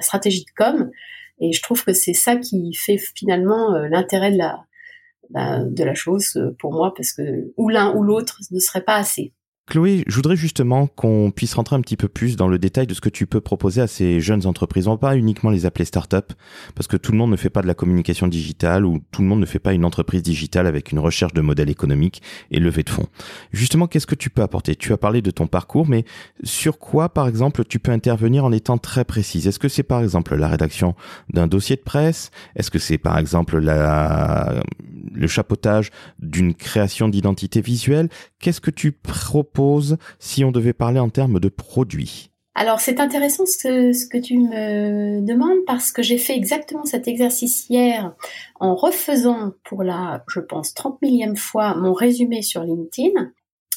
stratégie 0.00 0.44
de 0.44 0.50
com. 0.56 0.90
Et 1.38 1.52
je 1.52 1.62
trouve 1.62 1.84
que 1.84 1.92
c'est 1.92 2.14
ça 2.14 2.34
qui 2.34 2.74
fait 2.74 2.98
finalement 2.98 3.78
l'intérêt 3.88 4.32
de 4.32 4.38
la, 4.38 4.65
bah, 5.30 5.64
de 5.64 5.84
la 5.84 5.94
chose 5.94 6.36
euh, 6.36 6.54
pour 6.58 6.72
moi 6.72 6.92
parce 6.94 7.12
que 7.12 7.52
ou 7.56 7.68
l'un 7.68 7.94
ou 7.94 8.02
l'autre 8.02 8.40
ne 8.50 8.58
serait 8.58 8.84
pas 8.84 8.96
assez. 8.96 9.32
Chloé, 9.68 10.04
je 10.06 10.14
voudrais 10.14 10.36
justement 10.36 10.86
qu'on 10.86 11.32
puisse 11.32 11.54
rentrer 11.54 11.74
un 11.74 11.80
petit 11.80 11.96
peu 11.96 12.06
plus 12.06 12.36
dans 12.36 12.46
le 12.46 12.56
détail 12.56 12.86
de 12.86 12.94
ce 12.94 13.00
que 13.00 13.08
tu 13.08 13.26
peux 13.26 13.40
proposer 13.40 13.80
à 13.80 13.88
ces 13.88 14.20
jeunes 14.20 14.46
entreprises. 14.46 14.86
On 14.86 14.92
va 14.92 14.96
pas 14.96 15.16
uniquement 15.16 15.50
les 15.50 15.66
appeler 15.66 15.84
start-up, 15.84 16.32
parce 16.76 16.86
que 16.86 16.96
tout 16.96 17.10
le 17.10 17.18
monde 17.18 17.32
ne 17.32 17.36
fait 17.36 17.50
pas 17.50 17.62
de 17.62 17.66
la 17.66 17.74
communication 17.74 18.28
digitale 18.28 18.86
ou 18.86 19.00
tout 19.10 19.22
le 19.22 19.28
monde 19.28 19.40
ne 19.40 19.46
fait 19.46 19.58
pas 19.58 19.72
une 19.72 19.84
entreprise 19.84 20.22
digitale 20.22 20.68
avec 20.68 20.92
une 20.92 21.00
recherche 21.00 21.34
de 21.34 21.40
modèle 21.40 21.68
économique 21.68 22.22
et 22.52 22.60
levée 22.60 22.84
de 22.84 22.90
fonds. 22.90 23.08
Justement, 23.50 23.88
qu'est-ce 23.88 24.06
que 24.06 24.14
tu 24.14 24.30
peux 24.30 24.42
apporter? 24.42 24.76
Tu 24.76 24.92
as 24.92 24.98
parlé 24.98 25.20
de 25.20 25.32
ton 25.32 25.48
parcours, 25.48 25.88
mais 25.88 26.04
sur 26.44 26.78
quoi, 26.78 27.08
par 27.08 27.26
exemple, 27.26 27.64
tu 27.64 27.80
peux 27.80 27.90
intervenir 27.90 28.44
en 28.44 28.52
étant 28.52 28.78
très 28.78 29.04
précise? 29.04 29.48
Est-ce 29.48 29.58
que 29.58 29.68
c'est, 29.68 29.82
par 29.82 30.00
exemple, 30.00 30.36
la 30.36 30.46
rédaction 30.46 30.94
d'un 31.30 31.48
dossier 31.48 31.74
de 31.74 31.82
presse? 31.82 32.30
Est-ce 32.54 32.70
que 32.70 32.78
c'est, 32.78 32.98
par 32.98 33.18
exemple, 33.18 33.58
la, 33.58 34.62
le 35.16 35.26
chapeautage 35.26 35.90
d'une 36.18 36.54
création 36.54 37.08
d'identité 37.08 37.60
visuelle. 37.60 38.08
Qu'est-ce 38.38 38.60
que 38.60 38.70
tu 38.70 38.92
proposes 38.92 39.96
si 40.18 40.44
on 40.44 40.52
devait 40.52 40.72
parler 40.72 41.00
en 41.00 41.08
termes 41.08 41.40
de 41.40 41.48
produits? 41.48 42.30
Alors 42.58 42.80
c'est 42.80 43.00
intéressant 43.00 43.44
ce 43.44 44.08
que, 44.08 44.16
tu 44.16 44.38
me 44.38 45.20
demandes 45.20 45.64
parce 45.66 45.92
que 45.92 46.02
j'ai 46.02 46.16
fait 46.16 46.34
exactement 46.34 46.86
cet 46.86 47.06
exercice 47.06 47.68
hier 47.68 48.14
en 48.60 48.74
refaisant 48.74 49.52
pour 49.62 49.82
la, 49.82 50.24
je 50.26 50.40
pense, 50.40 50.72
30 50.72 51.02
millième 51.02 51.36
fois 51.36 51.74
mon 51.74 51.92
résumé 51.92 52.40
sur 52.40 52.62
LinkedIn 52.62 53.30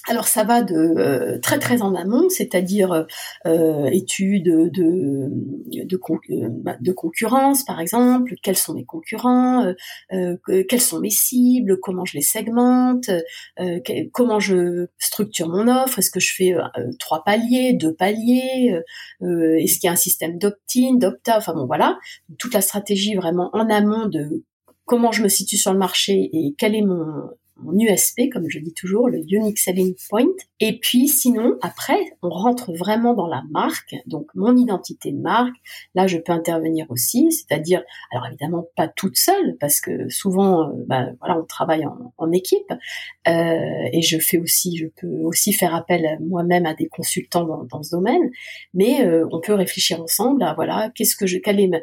alors 0.09 0.27
ça 0.27 0.43
va 0.43 0.63
de 0.63 0.75
euh, 0.75 1.39
très 1.39 1.59
très 1.59 1.81
en 1.83 1.93
amont, 1.93 2.29
c'est-à-dire 2.29 3.05
euh, 3.45 3.85
études 3.85 4.45
de 4.45 5.29
de, 5.71 5.99
euh, 6.31 6.93
concurrence 6.93 7.63
par 7.63 7.79
exemple, 7.79 8.33
quels 8.41 8.57
sont 8.57 8.73
mes 8.73 8.85
concurrents, 8.85 9.71
euh, 10.11 10.35
quelles 10.67 10.81
sont 10.81 10.99
mes 10.99 11.11
cibles, 11.11 11.79
comment 11.79 12.05
je 12.05 12.17
les 12.17 12.23
segmente, 12.23 13.09
comment 14.11 14.39
je 14.39 14.87
structure 14.97 15.47
mon 15.47 15.67
offre, 15.67 15.99
est-ce 15.99 16.11
que 16.11 16.19
je 16.19 16.33
fais 16.33 16.55
trois 16.99 17.23
paliers, 17.23 17.73
deux 17.73 17.93
paliers, 17.93 18.81
est-ce 19.21 19.79
qu'il 19.79 19.85
y 19.85 19.89
a 19.89 19.91
un 19.91 19.95
système 19.95 20.37
d'opt-in, 20.39 20.95
d'opt-out, 20.95 21.35
enfin 21.37 21.53
bon 21.53 21.67
voilà, 21.67 21.99
toute 22.39 22.53
la 22.53 22.61
stratégie 22.61 23.15
vraiment 23.15 23.49
en 23.53 23.69
amont 23.69 24.07
de 24.07 24.43
comment 24.85 25.11
je 25.11 25.21
me 25.21 25.29
situe 25.29 25.57
sur 25.57 25.71
le 25.71 25.77
marché 25.77 26.29
et 26.33 26.55
quel 26.57 26.75
est 26.75 26.81
mon 26.81 27.29
mon 27.63 27.73
USP, 27.79 28.29
comme 28.31 28.49
je 28.49 28.59
dis 28.59 28.73
toujours, 28.73 29.09
le 29.09 29.19
Unique 29.29 29.59
Selling 29.59 29.95
Point. 30.09 30.27
Et 30.59 30.79
puis 30.79 31.07
sinon, 31.07 31.55
après, 31.61 31.99
on 32.21 32.29
rentre 32.29 32.73
vraiment 32.73 33.13
dans 33.13 33.27
la 33.27 33.43
marque, 33.51 33.95
donc 34.05 34.27
mon 34.35 34.55
identité 34.57 35.11
de 35.11 35.19
marque. 35.19 35.55
Là, 35.95 36.07
je 36.07 36.17
peux 36.17 36.31
intervenir 36.31 36.85
aussi, 36.89 37.31
c'est-à-dire, 37.31 37.83
alors 38.11 38.27
évidemment 38.27 38.65
pas 38.75 38.87
toute 38.87 39.17
seule, 39.17 39.57
parce 39.59 39.81
que 39.81 40.09
souvent, 40.09 40.71
bah, 40.87 41.07
voilà, 41.19 41.39
on 41.39 41.45
travaille 41.45 41.85
en, 41.85 42.13
en 42.17 42.31
équipe, 42.31 42.71
euh, 43.27 43.89
et 43.93 44.01
je 44.01 44.17
fais 44.19 44.37
aussi, 44.37 44.77
je 44.77 44.87
peux 44.99 45.21
aussi 45.23 45.53
faire 45.53 45.75
appel 45.75 46.17
moi-même 46.21 46.65
à 46.65 46.73
des 46.73 46.87
consultants 46.87 47.45
dans, 47.45 47.63
dans 47.65 47.83
ce 47.83 47.91
domaine. 47.91 48.29
Mais 48.73 49.05
euh, 49.05 49.25
on 49.31 49.39
peut 49.39 49.53
réfléchir 49.53 50.01
ensemble 50.01 50.43
à 50.43 50.53
voilà, 50.53 50.91
qu'est-ce 50.95 51.15
que 51.15 51.27
je, 51.27 51.37
quel 51.37 51.59
est 51.59 51.67
ma, 51.67 51.79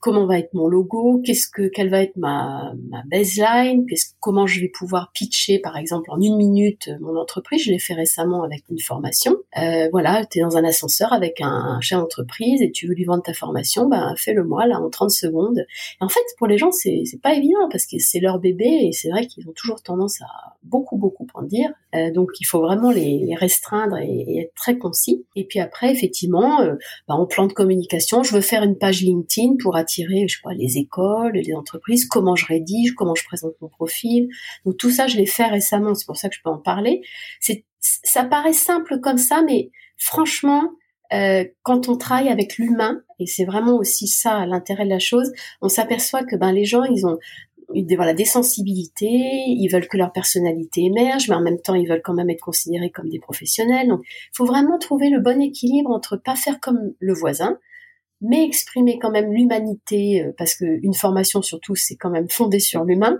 comment 0.00 0.26
va 0.26 0.38
être 0.38 0.52
mon 0.54 0.68
logo, 0.68 1.20
qu'est-ce 1.24 1.48
que, 1.48 1.68
quelle 1.68 1.90
va 1.90 2.02
être 2.02 2.16
ma, 2.16 2.74
ma 2.90 3.02
baseline, 3.10 3.86
qu'est-ce, 3.86 4.12
comment 4.20 4.46
je 4.46 4.60
vais 4.60 4.68
pouvoir 4.68 5.12
pitcher, 5.14 5.58
par 5.60 5.76
exemple, 5.76 6.10
en 6.10 6.20
une 6.20 6.36
minute 6.36 6.90
mon 7.00 7.16
entreprise. 7.16 7.62
Je 7.64 7.70
l'ai 7.70 7.78
fait 7.78 7.94
récemment 7.94 8.42
avec 8.42 8.64
une 8.68 8.80
formation. 8.80 9.36
Euh, 9.58 9.88
voilà, 9.92 10.24
tu 10.26 10.38
es 10.38 10.42
dans 10.42 10.56
un 10.56 10.64
ascenseur 10.64 11.12
avec 11.12 11.40
un, 11.40 11.80
chef 11.80 11.98
d'entreprise 11.98 12.60
et 12.60 12.70
tu 12.70 12.86
veux 12.86 12.94
lui 12.94 13.04
vendre 13.04 13.22
ta 13.22 13.32
formation, 13.32 13.88
ben 13.88 14.14
fais-le 14.16 14.44
moi 14.44 14.66
là 14.66 14.80
en 14.80 14.90
30 14.90 15.10
secondes. 15.10 15.64
En 16.00 16.08
fait, 16.08 16.20
pour 16.38 16.46
les 16.46 16.58
gens, 16.58 16.70
c'est 16.72 17.04
pas 17.22 17.34
évident 17.34 17.68
parce 17.70 17.86
que 17.86 17.98
c'est 17.98 18.20
leur 18.20 18.38
bébé 18.38 18.66
et 18.66 18.92
c'est 18.92 19.10
vrai 19.10 19.26
qu'ils 19.26 19.48
ont 19.48 19.52
toujours 19.52 19.82
tendance 19.82 20.20
à 20.22 20.56
beaucoup 20.64 20.96
beaucoup 20.96 21.26
en 21.34 21.42
dire. 21.42 21.70
Euh, 21.94 22.10
donc 22.10 22.30
il 22.40 22.44
faut 22.44 22.60
vraiment 22.60 22.90
les, 22.90 23.34
restreindre 23.36 23.98
et, 23.98 24.40
être 24.40 24.54
très 24.54 24.78
concis. 24.78 25.24
Et 25.36 25.44
puis 25.44 25.60
après, 25.60 25.92
effectivement, 25.92 26.60
euh, 26.60 26.74
ben, 27.08 27.14
en 27.14 27.26
plan 27.26 27.46
de 27.46 27.52
communication, 27.52 28.22
je 28.22 28.34
veux 28.34 28.40
faire 28.40 28.62
une 28.62 28.76
page 28.76 29.02
LinkedIn 29.02 29.56
pour 29.62 29.76
attirer, 29.76 30.26
je 30.28 30.40
pas, 30.42 30.54
les 30.54 30.78
écoles, 30.78 31.32
les 31.34 31.54
entreprises. 31.54 32.06
Comment 32.06 32.34
je 32.34 32.46
rédige, 32.46 32.94
comment 32.94 33.14
je 33.14 33.24
présente 33.24 33.54
mon 33.60 33.68
profil. 33.68 34.28
Donc 34.64 34.76
tout 34.76 34.90
ça, 34.90 35.03
je 35.06 35.16
l'ai 35.16 35.26
fait 35.26 35.46
récemment. 35.46 35.94
C'est 35.94 36.06
pour 36.06 36.16
ça 36.16 36.28
que 36.28 36.34
je 36.34 36.40
peux 36.42 36.50
en 36.50 36.58
parler. 36.58 37.02
Ça 37.80 38.24
paraît 38.24 38.52
simple 38.52 39.00
comme 39.00 39.18
ça, 39.18 39.42
mais 39.42 39.70
franchement, 39.96 40.70
euh, 41.12 41.44
quand 41.62 41.88
on 41.88 41.96
travaille 41.96 42.28
avec 42.28 42.56
l'humain, 42.56 43.02
et 43.18 43.26
c'est 43.26 43.44
vraiment 43.44 43.76
aussi 43.76 44.08
ça 44.08 44.46
l'intérêt 44.46 44.84
de 44.84 44.90
la 44.90 44.98
chose, 44.98 45.32
on 45.60 45.68
s'aperçoit 45.68 46.24
que 46.24 46.36
ben 46.36 46.52
les 46.52 46.64
gens 46.64 46.82
ils 46.84 47.06
ont 47.06 47.18
des, 47.74 47.96
voilà, 47.96 48.14
des 48.14 48.24
sensibilités, 48.24 49.44
ils 49.46 49.68
veulent 49.68 49.88
que 49.88 49.96
leur 49.96 50.12
personnalité 50.12 50.82
émerge, 50.82 51.28
mais 51.28 51.36
en 51.36 51.42
même 51.42 51.60
temps 51.60 51.74
ils 51.74 51.88
veulent 51.88 52.02
quand 52.02 52.14
même 52.14 52.30
être 52.30 52.40
considérés 52.40 52.90
comme 52.90 53.08
des 53.08 53.18
professionnels. 53.18 53.88
Donc 53.88 54.00
il 54.04 54.36
faut 54.36 54.46
vraiment 54.46 54.78
trouver 54.78 55.10
le 55.10 55.20
bon 55.20 55.40
équilibre 55.40 55.90
entre 55.90 56.16
pas 56.16 56.36
faire 56.36 56.60
comme 56.60 56.94
le 56.98 57.14
voisin, 57.14 57.58
mais 58.24 58.42
exprimer 58.42 58.98
quand 58.98 59.10
même 59.10 59.32
l'humanité, 59.32 60.22
euh, 60.22 60.32
parce 60.36 60.54
qu'une 60.54 60.94
formation 60.94 61.42
surtout, 61.42 61.74
c'est 61.76 61.96
quand 61.96 62.10
même 62.10 62.28
fondé 62.28 62.58
sur 62.58 62.84
l'humain, 62.84 63.18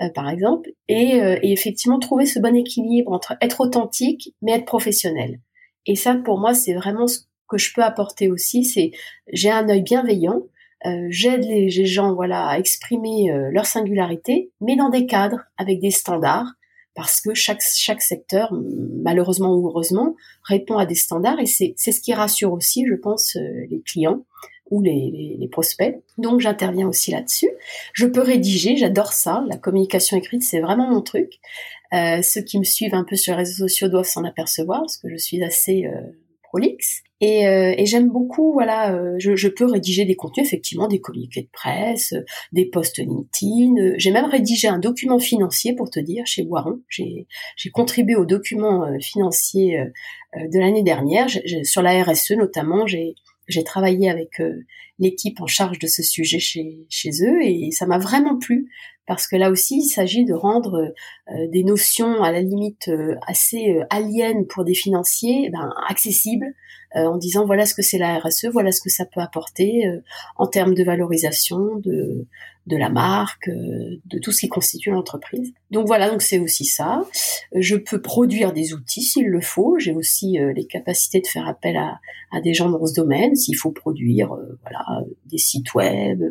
euh, 0.00 0.10
par 0.10 0.28
exemple, 0.28 0.70
et, 0.88 1.20
euh, 1.20 1.38
et, 1.42 1.52
effectivement 1.52 1.98
trouver 1.98 2.26
ce 2.26 2.38
bon 2.38 2.54
équilibre 2.54 3.10
entre 3.10 3.34
être 3.40 3.60
authentique, 3.60 4.34
mais 4.42 4.52
être 4.52 4.66
professionnel. 4.66 5.40
Et 5.86 5.96
ça, 5.96 6.14
pour 6.14 6.38
moi, 6.38 6.54
c'est 6.54 6.74
vraiment 6.74 7.06
ce 7.06 7.20
que 7.48 7.56
je 7.58 7.72
peux 7.74 7.82
apporter 7.82 8.30
aussi, 8.30 8.64
c'est 8.64 8.92
j'ai 9.32 9.50
un 9.50 9.68
œil 9.68 9.82
bienveillant, 9.82 10.42
j'aide 11.10 11.44
les, 11.44 11.70
les, 11.70 11.86
gens 11.86 12.12
voilà 12.14 12.46
à 12.48 12.58
exprimer 12.58 13.32
leur 13.52 13.66
singularité, 13.66 14.50
mais 14.60 14.74
dans 14.74 14.88
des 14.88 15.06
cadres 15.06 15.42
avec 15.56 15.80
des 15.80 15.92
standards, 15.92 16.54
parce 16.94 17.20
que 17.20 17.34
chaque 17.34 17.62
chaque 17.62 18.02
secteur, 18.02 18.52
malheureusement 19.02 19.54
ou 19.54 19.68
heureusement, 19.68 20.14
répond 20.44 20.76
à 20.76 20.86
des 20.86 20.94
standards 20.94 21.40
et 21.40 21.46
c'est 21.46 21.74
ce 21.76 22.00
qui 22.00 22.12
rassure 22.14 22.52
aussi, 22.52 22.84
je 22.86 22.94
pense, 22.94 23.36
les 23.70 23.82
clients 23.82 24.24
ou 24.70 24.80
les, 24.80 25.36
les, 25.38 25.48
prospects. 25.48 26.02
Donc 26.16 26.40
j'interviens 26.40 26.88
aussi 26.88 27.10
là-dessus. 27.10 27.50
Je 27.92 28.06
peux 28.06 28.22
rédiger, 28.22 28.76
j'adore 28.76 29.12
ça. 29.12 29.44
La 29.46 29.58
communication 29.58 30.16
écrite, 30.16 30.42
c'est 30.42 30.60
vraiment 30.60 30.88
mon 30.88 31.02
truc. 31.02 31.40
Euh, 31.92 32.22
ceux 32.22 32.40
qui 32.40 32.58
me 32.58 32.64
suivent 32.64 32.94
un 32.94 33.04
peu 33.04 33.16
sur 33.16 33.32
les 33.32 33.40
réseaux 33.40 33.68
sociaux 33.68 33.88
doivent 33.88 34.06
s'en 34.06 34.24
apercevoir 34.24 34.80
parce 34.80 34.96
que 34.96 35.10
je 35.10 35.16
suis 35.16 35.42
assez 35.44 35.84
euh, 35.84 36.00
prolixe. 36.42 37.02
Et, 37.22 37.46
euh, 37.46 37.72
et 37.78 37.86
j'aime 37.86 38.08
beaucoup, 38.08 38.52
voilà, 38.52 38.96
euh, 38.96 39.14
je, 39.18 39.36
je, 39.36 39.46
peux 39.46 39.64
rédiger 39.64 40.04
des 40.04 40.16
contenus, 40.16 40.44
effectivement, 40.44 40.88
des 40.88 41.00
communiqués 41.00 41.42
de 41.42 41.48
presse, 41.52 42.14
euh, 42.14 42.24
des 42.50 42.64
posts 42.64 42.98
LinkedIn. 42.98 43.94
J'ai 43.96 44.10
même 44.10 44.24
rédigé 44.24 44.66
un 44.66 44.80
document 44.80 45.20
financier, 45.20 45.72
pour 45.72 45.88
te 45.88 46.00
dire, 46.00 46.26
chez 46.26 46.42
Boiron. 46.42 46.80
J'ai 46.88 47.26
contribué 47.72 48.16
au 48.16 48.26
document 48.26 48.88
financier 49.00 49.78
de 50.34 50.58
l'année 50.58 50.82
dernière. 50.82 51.28
sur 51.62 51.80
la 51.80 52.02
RSE 52.02 52.32
notamment, 52.32 52.86
j'ai 52.86 53.64
travaillé 53.64 54.10
avec 54.10 54.40
euh, 54.40 54.64
l'équipe 54.98 55.40
en 55.40 55.46
charge 55.46 55.78
de 55.78 55.86
ce 55.86 56.02
sujet 56.02 56.38
chez, 56.38 56.86
chez 56.88 57.10
eux 57.22 57.42
et 57.42 57.70
ça 57.70 57.86
m'a 57.86 57.98
vraiment 57.98 58.38
plu 58.38 58.70
parce 59.06 59.26
que 59.26 59.36
là 59.36 59.50
aussi 59.50 59.78
il 59.78 59.88
s'agit 59.88 60.24
de 60.24 60.34
rendre 60.34 60.92
euh, 61.28 61.48
des 61.48 61.64
notions 61.64 62.22
à 62.22 62.30
la 62.30 62.40
limite 62.40 62.88
euh, 62.88 63.16
assez 63.26 63.80
aliens 63.90 64.44
pour 64.48 64.64
des 64.64 64.74
financiers 64.74 65.50
ben, 65.50 65.72
accessibles 65.88 66.54
en 66.94 67.16
disant 67.16 67.46
voilà 67.46 67.64
ce 67.64 67.74
que 67.74 67.80
c'est 67.80 67.96
la 67.96 68.18
RSE, 68.18 68.48
voilà 68.52 68.70
ce 68.70 68.82
que 68.82 68.90
ça 68.90 69.06
peut 69.06 69.22
apporter 69.22 69.82
en 70.36 70.46
termes 70.46 70.74
de 70.74 70.84
valorisation, 70.84 71.76
de, 71.76 72.26
de 72.66 72.76
la 72.76 72.90
marque, 72.90 73.48
euh, 73.48 74.00
de 74.06 74.18
tout 74.18 74.30
ce 74.30 74.40
qui 74.40 74.48
constitue 74.48 74.90
l'entreprise. 74.90 75.52
Donc 75.70 75.86
voilà, 75.86 76.10
donc 76.10 76.22
c'est 76.22 76.38
aussi 76.38 76.64
ça. 76.64 77.02
Je 77.54 77.76
peux 77.76 78.00
produire 78.00 78.52
des 78.52 78.72
outils 78.72 79.02
s'il 79.02 79.26
le 79.26 79.40
faut. 79.40 79.78
J'ai 79.78 79.92
aussi 79.92 80.38
euh, 80.38 80.52
les 80.52 80.66
capacités 80.66 81.20
de 81.20 81.26
faire 81.26 81.48
appel 81.48 81.76
à, 81.76 81.98
à 82.30 82.40
des 82.40 82.54
gens 82.54 82.70
dans 82.70 82.86
ce 82.86 82.94
domaine 82.94 83.34
s'il 83.34 83.56
faut 83.56 83.72
produire, 83.72 84.32
euh, 84.34 84.58
voilà, 84.86 85.04
des 85.26 85.38
sites 85.38 85.74
web. 85.74 86.22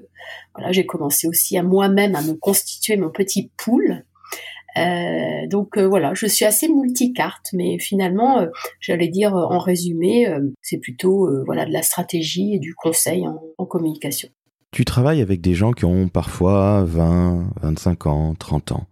Voilà, 0.55 0.71
j'ai 0.71 0.85
commencé 0.85 1.27
aussi 1.27 1.57
à 1.57 1.63
moi-même 1.63 2.15
à 2.15 2.21
me 2.21 2.33
constituer 2.33 2.97
mon 2.97 3.09
petit 3.09 3.51
pool. 3.57 4.05
Euh, 4.77 5.47
donc 5.47 5.77
voilà, 5.77 6.13
je 6.13 6.27
suis 6.27 6.45
assez 6.45 6.69
multicarte, 6.69 7.49
mais 7.53 7.77
finalement, 7.77 8.47
j'allais 8.79 9.09
dire 9.09 9.33
en 9.33 9.59
résumé, 9.59 10.33
c'est 10.61 10.77
plutôt 10.77 11.29
voilà 11.45 11.65
de 11.65 11.73
la 11.73 11.81
stratégie 11.81 12.55
et 12.55 12.59
du 12.59 12.73
conseil 12.73 13.27
en, 13.27 13.41
en 13.57 13.65
communication. 13.65 14.29
Tu 14.71 14.85
travailles 14.85 15.21
avec 15.21 15.41
des 15.41 15.53
gens 15.53 15.73
qui 15.73 15.83
ont 15.83 16.07
parfois 16.07 16.85
20, 16.85 17.49
25 17.61 18.05
ans, 18.07 18.35
30 18.35 18.71
ans. 18.71 18.87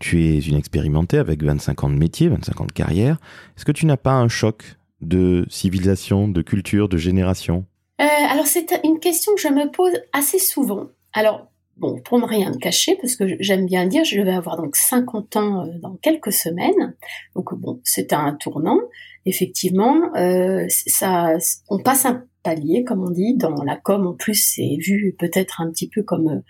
Tu 0.00 0.24
es 0.24 0.40
une 0.40 0.56
expérimentée 0.56 1.16
avec 1.18 1.44
25 1.44 1.84
ans 1.84 1.90
de 1.90 1.94
métier, 1.94 2.28
25 2.28 2.60
ans 2.60 2.66
de 2.66 2.72
carrière. 2.72 3.18
Est-ce 3.56 3.64
que 3.64 3.70
tu 3.70 3.86
n'as 3.86 3.96
pas 3.96 4.14
un 4.14 4.26
choc 4.26 4.64
de 5.00 5.46
civilisation, 5.48 6.26
de 6.26 6.42
culture, 6.42 6.88
de 6.88 6.96
génération? 6.96 7.66
Euh, 8.02 8.06
Alors 8.30 8.46
c'est 8.46 8.80
une 8.84 8.98
question 8.98 9.34
que 9.34 9.40
je 9.40 9.48
me 9.48 9.70
pose 9.70 9.92
assez 10.12 10.38
souvent. 10.38 10.88
Alors 11.12 11.46
bon, 11.76 12.00
pour 12.00 12.18
ne 12.18 12.24
rien 12.24 12.52
cacher, 12.52 12.96
parce 13.00 13.16
que 13.16 13.24
j'aime 13.40 13.66
bien 13.66 13.86
dire, 13.86 14.04
je 14.04 14.20
vais 14.20 14.32
avoir 14.32 14.56
donc 14.56 14.76
50 14.76 15.36
ans 15.36 15.66
euh, 15.66 15.78
dans 15.80 15.96
quelques 15.96 16.32
semaines. 16.32 16.94
Donc 17.34 17.54
bon, 17.54 17.80
c'est 17.84 18.12
un 18.12 18.34
tournant. 18.34 18.78
Effectivement, 19.24 20.14
euh, 20.16 20.66
ça, 20.68 21.36
on 21.68 21.78
passe 21.78 22.06
un 22.06 22.24
palier, 22.42 22.84
comme 22.84 23.02
on 23.02 23.10
dit. 23.10 23.34
Dans 23.36 23.62
la 23.64 23.76
com, 23.76 24.06
en 24.06 24.14
plus, 24.14 24.34
c'est 24.34 24.76
vu 24.78 25.14
peut-être 25.18 25.60
un 25.60 25.70
petit 25.70 25.88
peu 25.88 26.02
comme, 26.02 26.28
euh, 26.28 26.40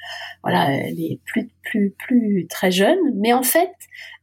voilà, 0.43 0.91
les 0.91 1.21
plus, 1.25 1.51
plus, 1.63 1.95
plus 1.99 2.47
très 2.49 2.71
jeunes. 2.71 2.99
Mais 3.17 3.33
en 3.33 3.43
fait, 3.43 3.73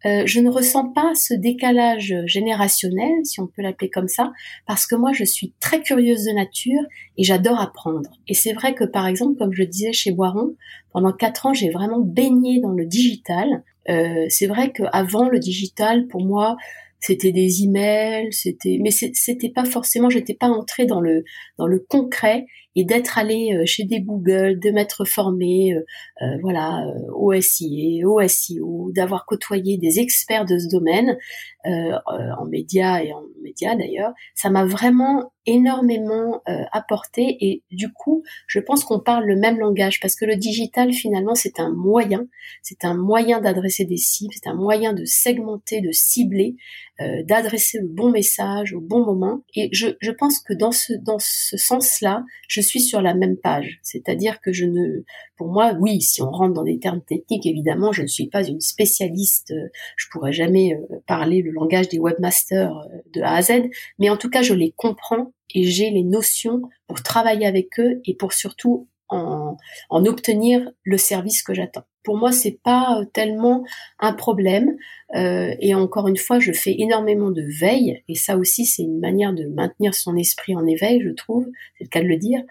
euh, 0.05 0.23
je 0.25 0.39
ne 0.39 0.49
ressens 0.49 0.89
pas 0.89 1.13
ce 1.15 1.34
décalage 1.34 2.15
générationnel, 2.25 3.25
si 3.25 3.39
on 3.39 3.47
peut 3.47 3.62
l'appeler 3.62 3.89
comme 3.89 4.08
ça, 4.08 4.32
parce 4.65 4.88
que 4.88 4.95
moi, 4.95 5.12
je 5.13 5.23
suis 5.23 5.53
très 5.60 5.82
curieuse 5.82 6.25
de 6.25 6.32
nature 6.32 6.82
et 7.17 7.23
j'adore 7.23 7.60
apprendre. 7.60 8.10
Et 8.27 8.34
c'est 8.34 8.53
vrai 8.53 8.73
que, 8.73 8.84
par 8.84 9.08
exemple, 9.08 9.38
comme 9.38 9.53
je 9.53 9.63
disais 9.63 9.93
chez 9.93 10.12
Boiron, 10.12 10.55
pendant 10.91 11.12
quatre 11.12 11.45
ans, 11.45 11.53
j'ai 11.53 11.69
vraiment 11.69 11.99
baigné 11.99 12.60
dans 12.62 12.71
le 12.71 12.86
digital. 12.86 13.63
Euh, 13.89 14.25
c'est 14.29 14.47
vrai 14.47 14.71
qu'avant, 14.71 15.29
le 15.29 15.39
digital, 15.39 16.08
pour 16.08 16.25
moi, 16.25 16.58
c'était 17.00 17.32
des 17.32 17.64
emails, 17.64 18.32
c'était, 18.32 18.78
mais 18.82 18.92
c'était 18.92 19.52
pas 19.54 19.66
forcément, 19.66 20.10
j'étais 20.10 20.34
pas 20.34 20.48
entrée 20.48 20.86
dans 20.86 21.00
le 21.00 21.24
dans 21.58 21.68
le 21.68 21.80
concret 21.80 22.46
et 22.76 22.86
d'être 22.86 23.18
allée 23.18 23.54
euh, 23.54 23.66
chez 23.66 23.84
des 23.84 24.02
Google, 24.02 24.60
de 24.60 24.72
m'être 24.72 25.06
formée, 25.06 25.74
euh, 25.74 25.82
euh, 26.22 26.38
voilà, 26.42 26.84
au 27.16 27.34
SIA, 27.34 28.08
au 28.08 28.92
d'avoir 28.92 29.26
côtoyé 29.26 29.78
des 29.78 30.00
experts 30.00 30.46
de 30.46 30.58
ce 30.58 30.70
domaine 30.70 31.18
en 31.66 32.46
médias 32.46 33.02
et 33.04 33.12
en 33.12 33.22
médias 33.44 33.76
d'ailleurs, 33.76 34.12
ça 34.34 34.50
m'a 34.50 34.66
vraiment 34.66 35.32
énormément 35.50 36.42
euh, 36.48 36.64
apporté 36.72 37.38
et 37.42 37.64
du 37.72 37.92
coup, 37.92 38.24
je 38.46 38.60
pense 38.60 38.84
qu'on 38.84 39.00
parle 39.00 39.26
le 39.26 39.36
même 39.36 39.58
langage 39.58 40.00
parce 40.00 40.16
que 40.16 40.26
le 40.26 40.36
digital 40.36 40.94
finalement 40.94 41.34
c'est 41.34 41.60
un 41.60 41.72
moyen, 41.72 42.28
c'est 42.62 42.86
un 42.86 42.94
moyen 42.94 43.42
d'adresser 43.42 43.86
des 43.86 43.98
cibles, 43.98 44.34
c'est 44.36 44.50
un 44.50 44.54
moyen 44.54 44.94
de 44.94 45.06
segmenter, 45.06 45.82
de 45.82 45.92
cibler, 45.92 46.56
euh, 47.02 47.24
d'adresser 47.24 47.80
le 47.80 47.88
bon 47.88 48.12
message 48.12 48.74
au 48.74 48.80
bon 48.80 49.04
moment. 49.04 49.42
Et 49.56 49.70
je, 49.72 49.88
je 50.00 50.12
pense 50.12 50.40
que 50.40 50.54
dans 50.54 50.72
ce 50.72 50.94
dans 50.94 51.18
ce 51.20 51.58
sens-là, 51.58 52.24
je 52.48 52.62
suis 52.62 52.82
sur 52.82 53.02
la 53.02 53.16
même 53.16 53.38
page. 53.38 53.80
C'est-à-dire 53.82 54.42
que 54.42 54.54
je 54.54 54.66
ne, 54.66 55.04
pour 55.36 55.48
moi, 55.48 55.74
oui, 55.80 56.02
si 56.02 56.22
on 56.22 56.30
rentre 56.30 56.54
dans 56.54 56.64
des 56.64 56.78
termes 56.78 57.02
techniques, 57.02 57.48
évidemment, 57.48 57.92
je 57.92 58.04
ne 58.04 58.08
suis 58.08 58.28
pas 58.28 58.48
une 58.48 58.62
spécialiste. 58.62 59.52
Euh, 59.52 59.70
je 59.98 60.06
pourrais 60.12 60.34
jamais 60.34 60.80
parler 61.08 61.42
le 61.42 61.52
langage 61.52 61.90
des 61.90 62.00
webmasters 62.00 62.88
de 63.14 63.22
A 63.22 63.36
à 63.36 63.42
Z, 63.42 63.70
mais 63.98 64.10
en 64.10 64.18
tout 64.18 64.30
cas, 64.30 64.42
je 64.42 64.54
les 64.54 64.74
comprends 64.76 65.32
et 65.54 65.64
j'ai 65.64 65.90
les 65.90 66.04
notions 66.04 66.62
pour 66.88 67.02
travailler 67.04 67.46
avec 67.46 67.80
eux 67.80 68.02
et 68.06 68.16
pour 68.16 68.34
surtout 68.34 68.88
en, 69.10 69.58
en 69.90 70.06
obtenir 70.06 70.70
le 70.84 70.98
service 70.98 71.44
que 71.44 71.54
j'attends. 71.54 71.86
Pour 72.04 72.18
moi, 72.18 72.32
c'est 72.32 72.60
pas 72.64 73.02
tellement 73.14 73.66
un 74.00 74.14
problème. 74.14 74.76
Euh, 75.16 75.54
et 75.60 75.76
encore 75.76 76.08
une 76.08 76.18
fois, 76.18 76.40
je 76.40 76.52
fais 76.54 76.76
énormément 76.78 77.32
de 77.32 77.44
veille, 77.60 78.04
et 78.08 78.16
ça 78.16 78.38
aussi, 78.38 78.66
c'est 78.66 78.84
une 78.84 79.00
manière 79.00 79.34
de 79.34 79.46
maintenir 79.46 79.94
son 79.94 80.16
esprit 80.16 80.56
en 80.56 80.66
éveil, 80.66 81.02
je 81.04 81.10
trouve. 81.10 81.48
C'est 81.78 81.84
le 81.84 81.90
cas 81.90 82.02
de 82.02 82.08
le 82.08 82.18
dire, 82.18 82.42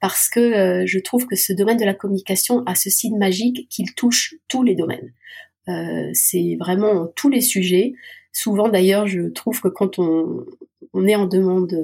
parce 0.00 0.28
que 0.28 0.40
euh, 0.40 0.86
je 0.86 0.98
trouve 0.98 1.26
que 1.26 1.36
ce 1.36 1.52
domaine 1.52 1.78
de 1.78 1.84
la 1.84 1.94
communication 1.94 2.62
a 2.66 2.74
ce 2.74 2.90
signe 2.90 3.16
magique 3.16 3.68
qu'il 3.68 3.94
touche 3.94 4.34
tous 4.48 4.62
les 4.62 4.74
domaines. 4.74 5.12
Euh, 5.68 6.10
c'est 6.12 6.56
vraiment 6.58 7.06
tous 7.16 7.30
les 7.30 7.40
sujets. 7.40 7.94
Souvent, 8.32 8.68
d'ailleurs, 8.68 9.06
je 9.06 9.28
trouve 9.30 9.60
que 9.60 9.68
quand 9.68 9.98
on, 9.98 10.44
on 10.92 11.06
est 11.06 11.16
en 11.16 11.26
demande 11.26 11.74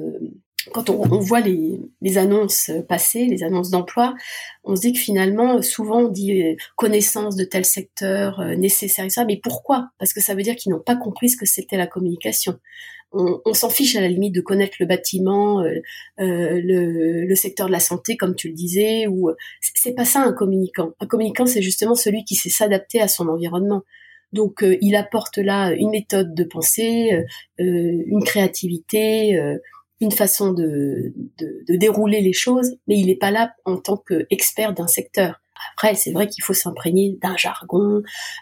quand 0.71 0.89
on, 0.89 1.19
voit 1.19 1.41
les, 1.41 2.17
annonces 2.17 2.71
passer, 2.87 3.25
les 3.25 3.43
annonces 3.43 3.69
d'emploi, 3.69 4.15
on 4.63 4.75
se 4.75 4.81
dit 4.81 4.93
que 4.93 4.99
finalement, 4.99 5.61
souvent 5.61 6.01
on 6.01 6.09
dit 6.09 6.41
euh, 6.41 6.55
connaissance 6.75 7.35
de 7.35 7.43
tel 7.43 7.65
secteur 7.65 8.39
euh, 8.39 8.55
nécessaire 8.55 9.05
et 9.05 9.09
ça, 9.09 9.25
mais 9.25 9.39
pourquoi? 9.41 9.89
Parce 9.99 10.13
que 10.13 10.21
ça 10.21 10.35
veut 10.35 10.43
dire 10.43 10.55
qu'ils 10.55 10.71
n'ont 10.71 10.79
pas 10.79 10.95
compris 10.95 11.29
ce 11.29 11.37
que 11.37 11.45
c'était 11.45 11.77
la 11.77 11.87
communication. 11.87 12.59
On, 13.13 13.53
s'en 13.53 13.69
fiche 13.69 13.95
à 13.95 14.01
la 14.01 14.09
limite 14.09 14.35
de 14.35 14.41
connaître 14.41 14.75
le 14.81 14.85
bâtiment, 14.85 15.61
euh, 15.61 15.79
le, 16.17 17.23
le, 17.25 17.35
secteur 17.35 17.67
de 17.67 17.71
la 17.71 17.79
santé, 17.79 18.17
comme 18.17 18.35
tu 18.35 18.49
le 18.49 18.53
disais, 18.53 19.07
ou 19.07 19.31
c'est 19.61 19.95
pas 19.95 20.03
ça 20.03 20.19
un 20.19 20.33
communicant. 20.33 20.91
Un 20.99 21.07
communicant, 21.07 21.45
c'est 21.45 21.61
justement 21.61 21.95
celui 21.95 22.25
qui 22.25 22.35
sait 22.35 22.49
s'adapter 22.49 22.99
à 22.99 23.07
son 23.07 23.29
environnement. 23.29 23.83
Donc, 24.33 24.63
il 24.81 24.97
apporte 24.97 25.37
là 25.37 25.71
une 25.71 25.89
méthode 25.89 26.35
de 26.35 26.43
pensée, 26.43 27.23
une 27.57 28.23
créativité 28.25 29.39
une 29.99 30.11
façon 30.11 30.53
de, 30.53 31.13
de, 31.37 31.63
de, 31.67 31.75
dérouler 31.75 32.21
les 32.21 32.33
choses, 32.33 32.77
mais 32.87 32.97
il 32.97 33.07
n'est 33.07 33.15
pas 33.15 33.31
là 33.31 33.53
en 33.65 33.77
tant 33.77 33.97
qu'expert 33.97 34.73
d'un 34.73 34.87
secteur. 34.87 35.41
Après, 35.73 35.95
c'est 35.95 36.11
vrai 36.11 36.27
qu'il 36.27 36.43
faut 36.43 36.53
s'imprégner 36.53 37.17
d'un 37.21 37.35
jargon, 37.37 38.01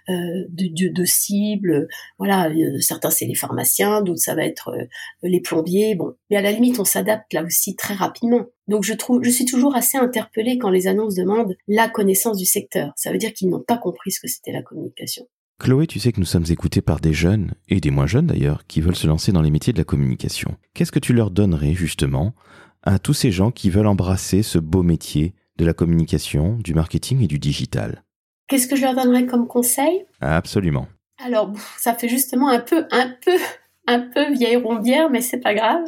euh, 0.10 0.46
de, 0.50 0.90
de, 0.90 1.06
cibles. 1.06 1.88
Voilà, 2.18 2.50
euh, 2.50 2.80
certains 2.80 3.10
c'est 3.10 3.26
les 3.26 3.36
pharmaciens, 3.36 4.02
d'autres 4.02 4.20
ça 4.20 4.36
va 4.36 4.46
être 4.46 4.70
euh, 4.70 4.86
les 5.24 5.40
plombiers. 5.40 5.96
Bon, 5.96 6.14
mais 6.30 6.38
à 6.38 6.42
la 6.42 6.52
limite, 6.52 6.80
on 6.80 6.86
s'adapte 6.86 7.34
là 7.34 7.44
aussi 7.44 7.76
très 7.76 7.94
rapidement. 7.94 8.46
Donc 8.68 8.84
je 8.84 8.94
trouve, 8.94 9.24
je 9.24 9.30
suis 9.30 9.46
toujours 9.46 9.76
assez 9.76 9.98
interpellée 9.98 10.58
quand 10.58 10.70
les 10.70 10.88
annonces 10.88 11.16
demandent 11.16 11.56
la 11.68 11.88
connaissance 11.88 12.38
du 12.38 12.46
secteur. 12.46 12.92
Ça 12.96 13.12
veut 13.12 13.18
dire 13.18 13.34
qu'ils 13.34 13.50
n'ont 13.50 13.64
pas 13.64 13.78
compris 13.78 14.12
ce 14.12 14.20
que 14.20 14.28
c'était 14.28 14.52
la 14.52 14.62
communication. 14.62 15.28
Chloé, 15.58 15.88
tu 15.88 16.00
sais 16.00 16.12
que 16.12 16.20
nous 16.20 16.26
sommes 16.26 16.46
écoutés 16.50 16.82
par 16.82 17.00
des 17.00 17.14
jeunes, 17.14 17.54
et 17.70 17.80
des 17.80 17.90
moins 17.90 18.08
jeunes 18.08 18.28
d'ailleurs, 18.28 18.68
qui 18.68 18.82
veulent 18.82 18.96
se 18.96 19.08
lancer 19.08 19.32
dans 19.32 19.42
les 19.42 19.52
métiers 19.52 19.72
de 19.72 19.78
la 19.78 19.86
communication. 19.86 20.58
Qu'est-ce 20.74 20.92
que 20.92 21.00
tu 21.00 21.14
leur 21.14 21.32
donnerais 21.32 21.74
justement 21.74 22.36
à 22.84 23.00
tous 23.00 23.14
ces 23.14 23.32
gens 23.32 23.52
qui 23.52 23.70
veulent 23.70 23.88
embrasser 23.88 24.44
ce 24.44 24.60
beau 24.60 24.84
métier 24.84 25.34
de 25.58 25.66
la 25.66 25.74
communication, 25.74 26.58
du 26.58 26.74
marketing 26.74 27.22
et 27.22 27.28
du 27.28 27.40
digital? 27.40 28.04
Qu'est-ce 28.48 28.68
que 28.68 28.76
je 28.76 28.82
leur 28.82 28.96
donnerais 28.96 29.26
comme 29.26 29.48
conseil? 29.48 30.06
Absolument. 30.20 30.88
Alors, 31.24 31.54
ça 31.78 31.94
fait 31.94 32.10
justement 32.10 32.50
un 32.50 32.60
peu, 32.60 32.86
un 32.92 33.14
peu, 33.24 33.38
un 33.88 34.00
peu 34.00 34.32
vieille 34.34 34.56
rondière, 34.56 35.10
mais 35.10 35.22
c'est 35.22 35.40
pas 35.40 35.54
grave. 35.54 35.84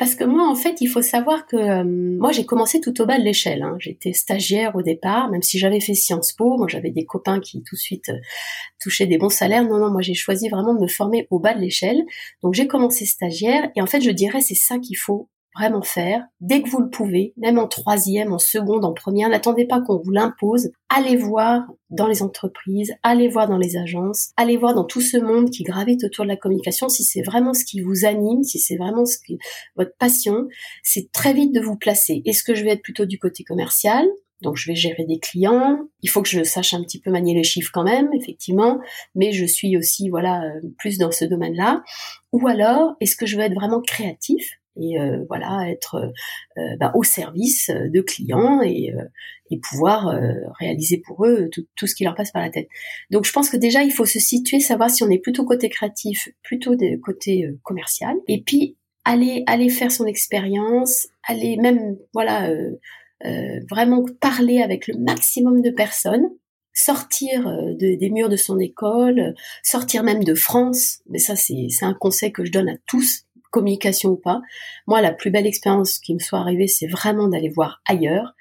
Parce 0.00 0.14
que 0.14 0.24
moi, 0.24 0.48
en 0.48 0.54
fait, 0.54 0.80
il 0.80 0.86
faut 0.86 1.02
savoir 1.02 1.46
que 1.46 1.56
euh, 1.56 1.84
moi, 1.84 2.32
j'ai 2.32 2.46
commencé 2.46 2.80
tout 2.80 2.98
au 3.02 3.06
bas 3.06 3.18
de 3.18 3.22
l'échelle. 3.22 3.62
Hein. 3.62 3.76
J'étais 3.78 4.14
stagiaire 4.14 4.74
au 4.74 4.80
départ, 4.80 5.30
même 5.30 5.42
si 5.42 5.58
j'avais 5.58 5.80
fait 5.80 5.92
Sciences 5.92 6.32
Po. 6.32 6.56
Moi, 6.56 6.68
j'avais 6.68 6.90
des 6.90 7.04
copains 7.04 7.38
qui 7.38 7.62
tout 7.62 7.74
de 7.74 7.80
suite 7.80 8.08
euh, 8.08 8.18
touchaient 8.80 9.06
des 9.06 9.18
bons 9.18 9.28
salaires. 9.28 9.62
Non, 9.64 9.76
non, 9.76 9.90
moi, 9.90 10.00
j'ai 10.00 10.14
choisi 10.14 10.48
vraiment 10.48 10.72
de 10.72 10.80
me 10.80 10.88
former 10.88 11.26
au 11.28 11.38
bas 11.38 11.52
de 11.52 11.60
l'échelle. 11.60 12.02
Donc, 12.42 12.54
j'ai 12.54 12.66
commencé 12.66 13.04
stagiaire. 13.04 13.68
Et 13.76 13.82
en 13.82 13.86
fait, 13.86 14.00
je 14.00 14.10
dirais, 14.10 14.40
c'est 14.40 14.54
ça 14.54 14.78
qu'il 14.78 14.96
faut 14.96 15.28
vraiment 15.54 15.82
faire, 15.82 16.24
dès 16.40 16.62
que 16.62 16.68
vous 16.68 16.80
le 16.80 16.90
pouvez, 16.90 17.34
même 17.36 17.58
en 17.58 17.66
troisième, 17.66 18.32
en 18.32 18.38
seconde, 18.38 18.84
en 18.84 18.92
première, 18.92 19.28
n'attendez 19.28 19.66
pas 19.66 19.80
qu'on 19.80 19.98
vous 19.98 20.10
l'impose. 20.10 20.70
Allez 20.88 21.16
voir 21.16 21.66
dans 21.90 22.06
les 22.06 22.22
entreprises, 22.22 22.92
allez 23.02 23.28
voir 23.28 23.48
dans 23.48 23.58
les 23.58 23.76
agences, 23.76 24.30
allez 24.36 24.56
voir 24.56 24.74
dans 24.74 24.84
tout 24.84 25.00
ce 25.00 25.16
monde 25.16 25.50
qui 25.50 25.62
gravite 25.62 26.04
autour 26.04 26.24
de 26.24 26.30
la 26.30 26.36
communication, 26.36 26.88
si 26.88 27.04
c'est 27.04 27.22
vraiment 27.22 27.54
ce 27.54 27.64
qui 27.64 27.80
vous 27.80 28.04
anime, 28.04 28.42
si 28.42 28.58
c'est 28.58 28.76
vraiment 28.76 29.04
ce 29.04 29.18
qui, 29.18 29.38
votre 29.76 29.96
passion, 29.98 30.46
c'est 30.82 31.10
très 31.12 31.32
vite 31.32 31.52
de 31.52 31.60
vous 31.60 31.76
placer. 31.76 32.22
Est-ce 32.24 32.44
que 32.44 32.54
je 32.54 32.64
vais 32.64 32.70
être 32.70 32.82
plutôt 32.82 33.06
du 33.06 33.18
côté 33.18 33.44
commercial 33.44 34.06
donc 34.42 34.56
je 34.56 34.70
vais 34.70 34.74
gérer 34.74 35.04
des 35.04 35.18
clients. 35.18 35.80
Il 36.02 36.08
faut 36.08 36.22
que 36.22 36.28
je 36.28 36.42
sache 36.44 36.72
un 36.72 36.82
petit 36.82 37.00
peu 37.00 37.10
manier 37.10 37.34
les 37.34 37.44
chiffres 37.44 37.70
quand 37.72 37.84
même, 37.84 38.08
effectivement, 38.14 38.78
mais 39.14 39.32
je 39.32 39.44
suis 39.44 39.76
aussi 39.76 40.08
voilà 40.08 40.44
euh, 40.44 40.60
plus 40.78 40.98
dans 40.98 41.10
ce 41.10 41.24
domaine-là. 41.24 41.82
Ou 42.32 42.46
alors 42.48 42.94
est-ce 43.00 43.16
que 43.16 43.26
je 43.26 43.36
veux 43.36 43.42
être 43.42 43.54
vraiment 43.54 43.82
créatif? 43.82 44.59
Et 44.76 44.98
euh, 45.00 45.24
voilà 45.28 45.68
être 45.70 45.96
euh, 46.58 46.76
bah, 46.78 46.92
au 46.94 47.02
service 47.02 47.70
de 47.70 48.00
clients 48.00 48.62
et, 48.62 48.92
euh, 48.92 49.04
et 49.50 49.58
pouvoir 49.58 50.16
réaliser 50.58 50.98
pour 51.04 51.26
eux 51.26 51.48
tout, 51.50 51.66
tout, 51.76 51.86
ce 51.86 51.94
qui 51.94 52.04
leur 52.04 52.14
passe 52.14 52.30
par 52.30 52.42
la 52.42 52.50
tête. 52.50 52.68
Donc 53.10 53.24
je 53.24 53.32
pense 53.32 53.50
que 53.50 53.56
déjà 53.56 53.82
il 53.82 53.90
faut 53.90 54.06
se 54.06 54.20
situer, 54.20 54.60
savoir 54.60 54.90
si 54.90 55.02
on 55.02 55.10
est 55.10 55.18
plutôt 55.18 55.44
côté 55.44 55.68
créatif, 55.68 56.28
plutôt 56.42 56.76
de 56.76 56.96
côté 57.00 57.48
commercial, 57.62 58.14
et 58.28 58.42
puis 58.42 58.76
aller 59.04 59.42
aller 59.46 59.68
faire 59.68 59.90
son 59.90 60.06
expérience, 60.06 61.08
aller 61.26 61.56
même 61.56 61.96
voilà 62.12 62.48
vraiment 63.68 64.04
parler 64.20 64.62
avec 64.62 64.86
le 64.86 64.96
maximum 64.98 65.62
de 65.62 65.70
personnes 65.70 66.30
sortir 66.72 67.44
de, 67.44 67.98
des 67.98 68.10
murs 68.10 68.28
de 68.28 68.36
son 68.36 68.58
école, 68.60 69.34
sortir 69.62 70.04
même 70.04 70.22
de 70.22 70.34
France, 70.34 71.00
mais 71.08 71.18
ça 71.18 71.34
c'est 71.36 71.68
un 71.82 71.94
conseil 71.94 72.32
que 72.32 72.44
je 72.44 72.52
donne 72.52 72.68
à 72.68 72.76
tous, 72.86 73.24
communication 73.50 74.10
ou 74.10 74.16
pas. 74.16 74.40
Moi, 74.86 75.00
la 75.00 75.12
plus 75.12 75.30
belle 75.30 75.46
expérience 75.46 75.98
qui 75.98 76.14
me 76.14 76.18
soit 76.18 76.38
arrivée, 76.38 76.68
c'est 76.68 76.86
vraiment 76.86 77.28
d'aller 77.28 77.48
voir 77.48 77.82
ailleurs, 77.86 78.34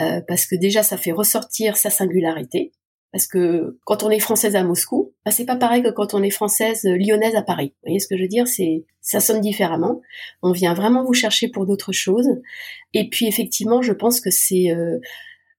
euh, 0.00 0.20
parce 0.26 0.46
que 0.46 0.56
déjà, 0.56 0.82
ça 0.82 0.96
fait 0.96 1.12
ressortir 1.12 1.76
sa 1.76 1.90
singularité. 1.90 2.72
Parce 3.12 3.26
que 3.26 3.78
quand 3.84 4.02
on 4.02 4.10
est 4.10 4.18
française 4.18 4.56
à 4.56 4.64
Moscou, 4.64 5.12
bah, 5.24 5.30
c'est 5.30 5.44
pas 5.44 5.56
pareil 5.56 5.82
que 5.82 5.90
quand 5.90 6.14
on 6.14 6.22
est 6.22 6.30
française 6.30 6.86
euh, 6.86 6.96
lyonnaise 6.96 7.36
à 7.36 7.42
Paris. 7.42 7.74
Vous 7.76 7.88
voyez 7.88 7.98
ce 8.00 8.08
que 8.08 8.16
je 8.16 8.22
veux 8.22 8.28
dire? 8.28 8.48
C'est 8.48 8.86
ça 9.02 9.20
sonne 9.20 9.42
différemment. 9.42 10.00
On 10.42 10.52
vient 10.52 10.72
vraiment 10.72 11.04
vous 11.04 11.12
chercher 11.12 11.48
pour 11.48 11.66
d'autres 11.66 11.92
choses. 11.92 12.28
Et 12.94 13.10
puis 13.10 13.26
effectivement, 13.26 13.82
je 13.82 13.92
pense 13.92 14.20
que 14.20 14.30
c'est 14.30 14.70
euh, 14.70 14.98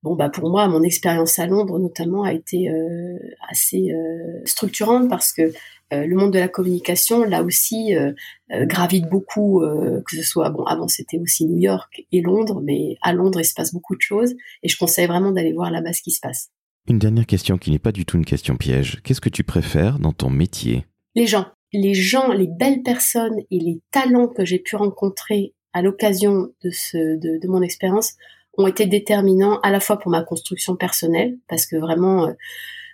bon 0.02 0.16
bah 0.16 0.30
pour 0.30 0.50
moi 0.50 0.68
mon 0.68 0.82
expérience 0.82 1.40
à 1.40 1.46
Londres 1.48 1.80
notamment 1.80 2.24
a 2.24 2.34
été 2.34 2.70
euh, 2.70 3.18
assez 3.50 3.92
euh, 3.92 4.42
structurante 4.46 5.10
parce 5.10 5.32
que 5.32 5.54
le 5.92 6.16
monde 6.16 6.34
de 6.34 6.40
la 6.40 6.48
communication, 6.48 7.24
là 7.24 7.44
aussi, 7.44 7.96
euh, 7.96 8.14
euh, 8.52 8.66
gravite 8.66 9.08
beaucoup, 9.10 9.62
que 9.62 10.16
ce 10.16 10.24
soit, 10.24 10.50
bon, 10.50 10.64
avant 10.64 10.88
c'était 10.88 11.20
aussi 11.20 11.46
New 11.46 11.60
York 11.60 12.06
et 12.12 12.22
Londres, 12.22 12.62
mais 12.64 12.98
à 13.02 13.14
Londres, 13.14 13.40
il 13.40 13.46
se 13.46 13.54
passe 13.54 13.74
beaucoup 13.74 13.96
de 13.96 14.02
choses, 14.02 14.34
et 14.64 14.70
je 14.70 14.78
conseille 14.78 15.08
vraiment 15.08 15.32
d'aller 15.32 15.54
voir 15.54 15.70
là-bas 15.72 15.94
ce 15.94 16.02
qui 16.02 16.12
se 16.12 16.20
passe. 16.20 16.50
Une 16.88 17.00
dernière 17.00 17.26
question 17.26 17.58
qui 17.58 17.72
n'est 17.72 17.80
pas 17.80 17.92
du 17.92 18.06
tout 18.06 18.18
une 18.18 18.26
question 18.26 18.58
piège. 18.58 19.02
Qu'est-ce 19.04 19.22
que 19.22 19.30
tu 19.30 19.44
préfères 19.44 20.00
dans 20.00 20.12
ton 20.12 20.30
métier? 20.30 20.86
Les 21.16 21.28
gens. 21.28 21.46
Les 21.72 21.94
gens, 21.94 22.34
les 22.34 22.48
belles 22.48 22.84
personnes 22.84 23.40
et 23.50 23.60
les 23.60 23.80
talents 23.92 24.28
que 24.28 24.46
j'ai 24.46 24.60
pu 24.60 24.76
rencontrer 24.76 25.54
à 25.74 25.82
l'occasion 25.82 26.50
de, 26.64 26.70
ce, 26.72 27.18
de, 27.18 27.40
de 27.42 27.48
mon 27.48 27.62
expérience 27.62 28.14
ont 28.58 28.68
été 28.68 28.86
déterminants 28.86 29.60
à 29.62 29.72
la 29.72 29.80
fois 29.80 29.98
pour 29.98 30.12
ma 30.12 30.24
construction 30.24 30.76
personnelle, 30.76 31.38
parce 31.48 31.66
que 31.66 31.76
vraiment, 31.76 32.32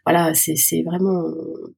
voilà, 0.09 0.33
c'est 0.33 0.81
vraiment 0.81 1.25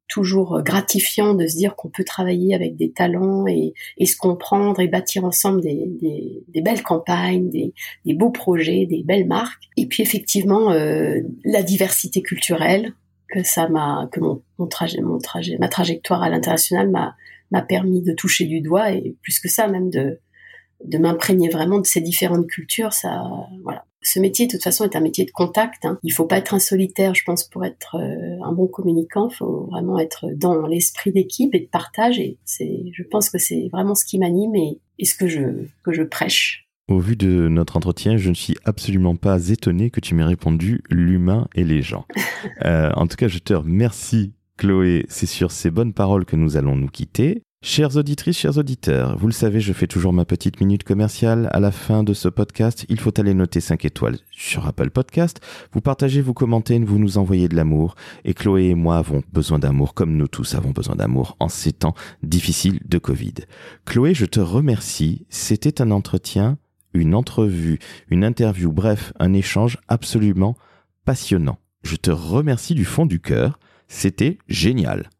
toujours 0.08 0.62
gratifiant 0.63 1.34
de 1.34 1.48
se 1.48 1.58
dire 1.58 1.76
qu'on 1.76 1.89
peut 1.89 2.06
travailler 2.06 2.56
avec 2.56 2.78
des 2.78 2.94
talents 2.94 3.46
et, 3.46 3.74
se 4.06 4.15
comprendre 4.15 4.80
et 4.80 4.88
bâtir 4.88 5.26
ensemble 5.26 5.60
des, 5.60 6.62
belles 6.62 6.82
campagnes, 6.82 7.50
des, 7.50 7.74
beaux 8.13 8.30
projets, 8.30 8.86
des 8.86 9.04
belles 9.04 9.28
marques. 9.28 9.63
Et 9.76 9.86
puis 9.86 10.02
effectivement, 10.02 10.72
euh, 10.72 11.20
la 11.44 11.62
diversité 11.62 12.22
culturelle 12.22 12.94
que 13.28 13.44
ça 13.44 13.67
m'a, 13.67 14.08
que 14.13 14.22
mon, 14.22 14.41
trajet, 14.70 15.02
mon 15.02 15.17
trajet, 15.17 15.58
ma 15.60 15.67
trajectoire 15.67 16.24
à 16.24 16.30
l'international 16.30 16.89
m'a 16.89 17.15
m'a 17.52 17.62
permis 17.62 18.02
de 18.02 18.13
toucher 18.13 18.46
du 18.46 18.62
doigt 18.62 18.94
et 18.94 19.17
plus 19.24 19.41
que 19.41 19.50
ça 19.50 19.67
même 19.67 19.89
de 19.89 20.22
de 20.86 20.98
m'imprégner 20.98 21.50
vraiment 21.50 21.82
de 21.82 21.86
ces 21.86 22.00
différentes 22.00 22.48
cultures. 22.48 22.94
Ça, 22.94 23.26
voilà 23.62 23.84
ce 24.02 24.20
métier, 24.20 24.48
de 24.48 24.52
toute 24.52 24.64
façon, 24.64 24.84
est 24.84 24.96
un 24.96 25.02
métier 25.02 25.26
de 25.26 25.32
contact. 25.32 25.86
Hein. 25.86 26.00
Il 26.04 26.12
faut 26.12 26.26
pas 26.26 26.38
être 26.38 26.54
un 26.54 26.60
solitaire, 26.60 27.14
je 27.14 27.24
pense, 27.24 27.44
pour 27.44 27.64
être 27.66 27.96
euh, 27.96 28.44
un 28.44 28.52
bon 28.52 28.68
communicant. 28.68 29.30
Il 29.30 29.36
faut 29.36 29.68
vraiment 29.70 30.00
être 30.00 30.28
dans 30.36 30.66
l'esprit 30.66 31.12
d'équipe 31.12 31.54
et 31.54 31.60
de 31.60 31.68
partage. 31.68 32.20
Et 32.20 32.38
c'est, 32.44 32.84
je 32.92 33.04
pense 33.04 33.30
que 33.30 33.38
c'est 33.38 33.70
vraiment 33.72 33.96
ce 33.96 34.06
qui 34.06 34.18
m'anime. 34.18 34.56
Et, 34.56 34.80
et 34.98 35.06
ce 35.06 35.16
que 35.16 35.28
je, 35.28 35.42
que 35.84 35.92
je 35.92 36.04
prêche. 36.04 36.68
Au 36.88 37.00
vu 37.00 37.16
de 37.16 37.48
notre 37.48 37.78
entretien, 37.78 38.18
je 38.18 38.30
ne 38.30 38.34
suis 38.34 38.58
absolument 38.66 39.16
pas 39.16 39.50
étonné 39.50 39.90
que 39.90 40.00
tu 40.00 40.14
m'aies 40.14 40.24
répondu 40.24 40.84
l'humain 40.90 41.48
et 41.56 41.64
les 41.64 41.82
gens. 41.82 42.06
Euh, 42.66 42.92
en 42.96 43.08
tout 43.08 43.18
cas, 43.18 43.28
je 43.28 43.38
te 43.38 43.54
remercie, 43.54 44.34
Chloé. 44.58 45.06
C'est 45.10 45.28
sur 45.28 45.52
ces 45.52 45.70
bonnes 45.70 45.94
paroles 45.94 46.26
que 46.26 46.36
nous 46.36 46.58
allons 46.58 46.76
nous 46.76 46.88
quitter. 46.88 47.44
Chères 47.63 47.95
auditrices, 47.95 48.39
chers 48.39 48.58
auditeurs, 48.58 49.15
vous 49.19 49.28
le 49.28 49.34
savez, 49.34 49.60
je 49.60 49.71
fais 49.71 49.86
toujours 49.86 50.13
ma 50.13 50.26
petite 50.26 50.60
minute 50.60 50.84
commerciale. 50.84 51.47
À 51.52 51.60
la 51.60 51.71
fin 51.71 52.04
de 52.04 52.12
ce 52.12 52.28
podcast, 52.28 52.88
il 52.89 53.00
faut 53.00 53.17
aller 53.19 53.36
noter 53.36 53.62
5 53.62 53.86
étoiles 53.86 54.17
sur 54.32 54.65
Apple 54.65 54.89
Podcast. 54.89 55.39
Vous 55.71 55.80
partagez, 55.80 56.21
vous 56.21 56.34
commentez, 56.34 56.80
vous 56.80 56.97
nous 56.97 57.19
envoyez 57.19 57.47
de 57.47 57.56
l'amour. 57.56 57.93
Et 58.26 58.34
Chloé 58.34 58.69
et 58.69 58.76
moi 58.76 58.97
avons 58.97 59.21
besoin 59.32 59.60
d'amour, 59.60 59.93
comme 59.93 60.17
nous 60.17 60.28
tous 60.28 60.56
avons 60.56 60.71
besoin 60.71 60.95
d'amour 60.95 61.38
en 61.39 61.50
ces 61.50 61.71
temps 61.71 61.93
difficiles 62.24 62.80
de 62.89 62.97
Covid. 62.97 63.36
Chloé, 63.86 64.15
je 64.15 64.26
te 64.26 64.39
remercie. 64.39 65.28
C'était 65.30 65.84
un 65.84 65.91
entretien, 65.91 66.58
une 66.95 67.13
entrevue, 67.13 67.78
une 68.10 68.24
interview, 68.24 68.71
bref, 68.71 69.13
un 69.19 69.34
échange 69.34 69.78
absolument 69.88 70.58
passionnant. 71.06 71.60
Je 71.84 71.95
te 71.95 72.10
remercie 72.10 72.74
du 72.74 72.86
fond 72.86 73.06
du 73.06 73.19
cœur. 73.19 73.60
C'était 73.88 74.39
génial. 74.47 75.12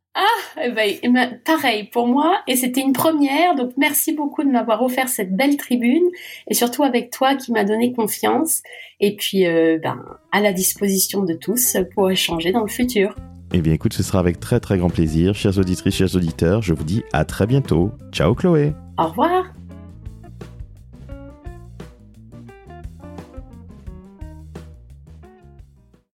Eh 0.61 0.71
ben, 0.71 0.95
eh 1.01 1.09
ben, 1.09 1.39
pareil 1.45 1.89
pour 1.91 2.07
moi, 2.07 2.39
et 2.47 2.55
c'était 2.55 2.81
une 2.81 2.93
première, 2.93 3.55
donc 3.55 3.71
merci 3.77 4.13
beaucoup 4.13 4.43
de 4.43 4.49
m'avoir 4.49 4.81
offert 4.81 5.09
cette 5.09 5.35
belle 5.35 5.57
tribune, 5.57 6.03
et 6.47 6.53
surtout 6.53 6.83
avec 6.83 7.11
toi 7.11 7.35
qui 7.35 7.51
m'a 7.51 7.63
donné 7.63 7.93
confiance, 7.93 8.61
et 8.99 9.15
puis 9.15 9.45
euh, 9.45 9.79
ben, 9.81 10.03
à 10.31 10.41
la 10.41 10.53
disposition 10.53 11.23
de 11.23 11.33
tous 11.33 11.77
pour 11.93 12.09
échanger 12.11 12.51
dans 12.51 12.61
le 12.61 12.69
futur. 12.69 13.15
Eh 13.53 13.61
bien 13.61 13.73
écoute, 13.73 13.93
ce 13.93 14.03
sera 14.03 14.19
avec 14.19 14.39
très 14.39 14.59
très 14.59 14.77
grand 14.77 14.89
plaisir, 14.89 15.35
chers 15.35 15.57
auditrices, 15.57 15.95
chers 15.95 16.15
auditeurs, 16.15 16.61
je 16.61 16.73
vous 16.73 16.83
dis 16.83 17.03
à 17.11 17.25
très 17.25 17.47
bientôt. 17.47 17.91
Ciao 18.11 18.33
Chloé. 18.33 18.73
Au 18.97 19.07
revoir 19.07 19.53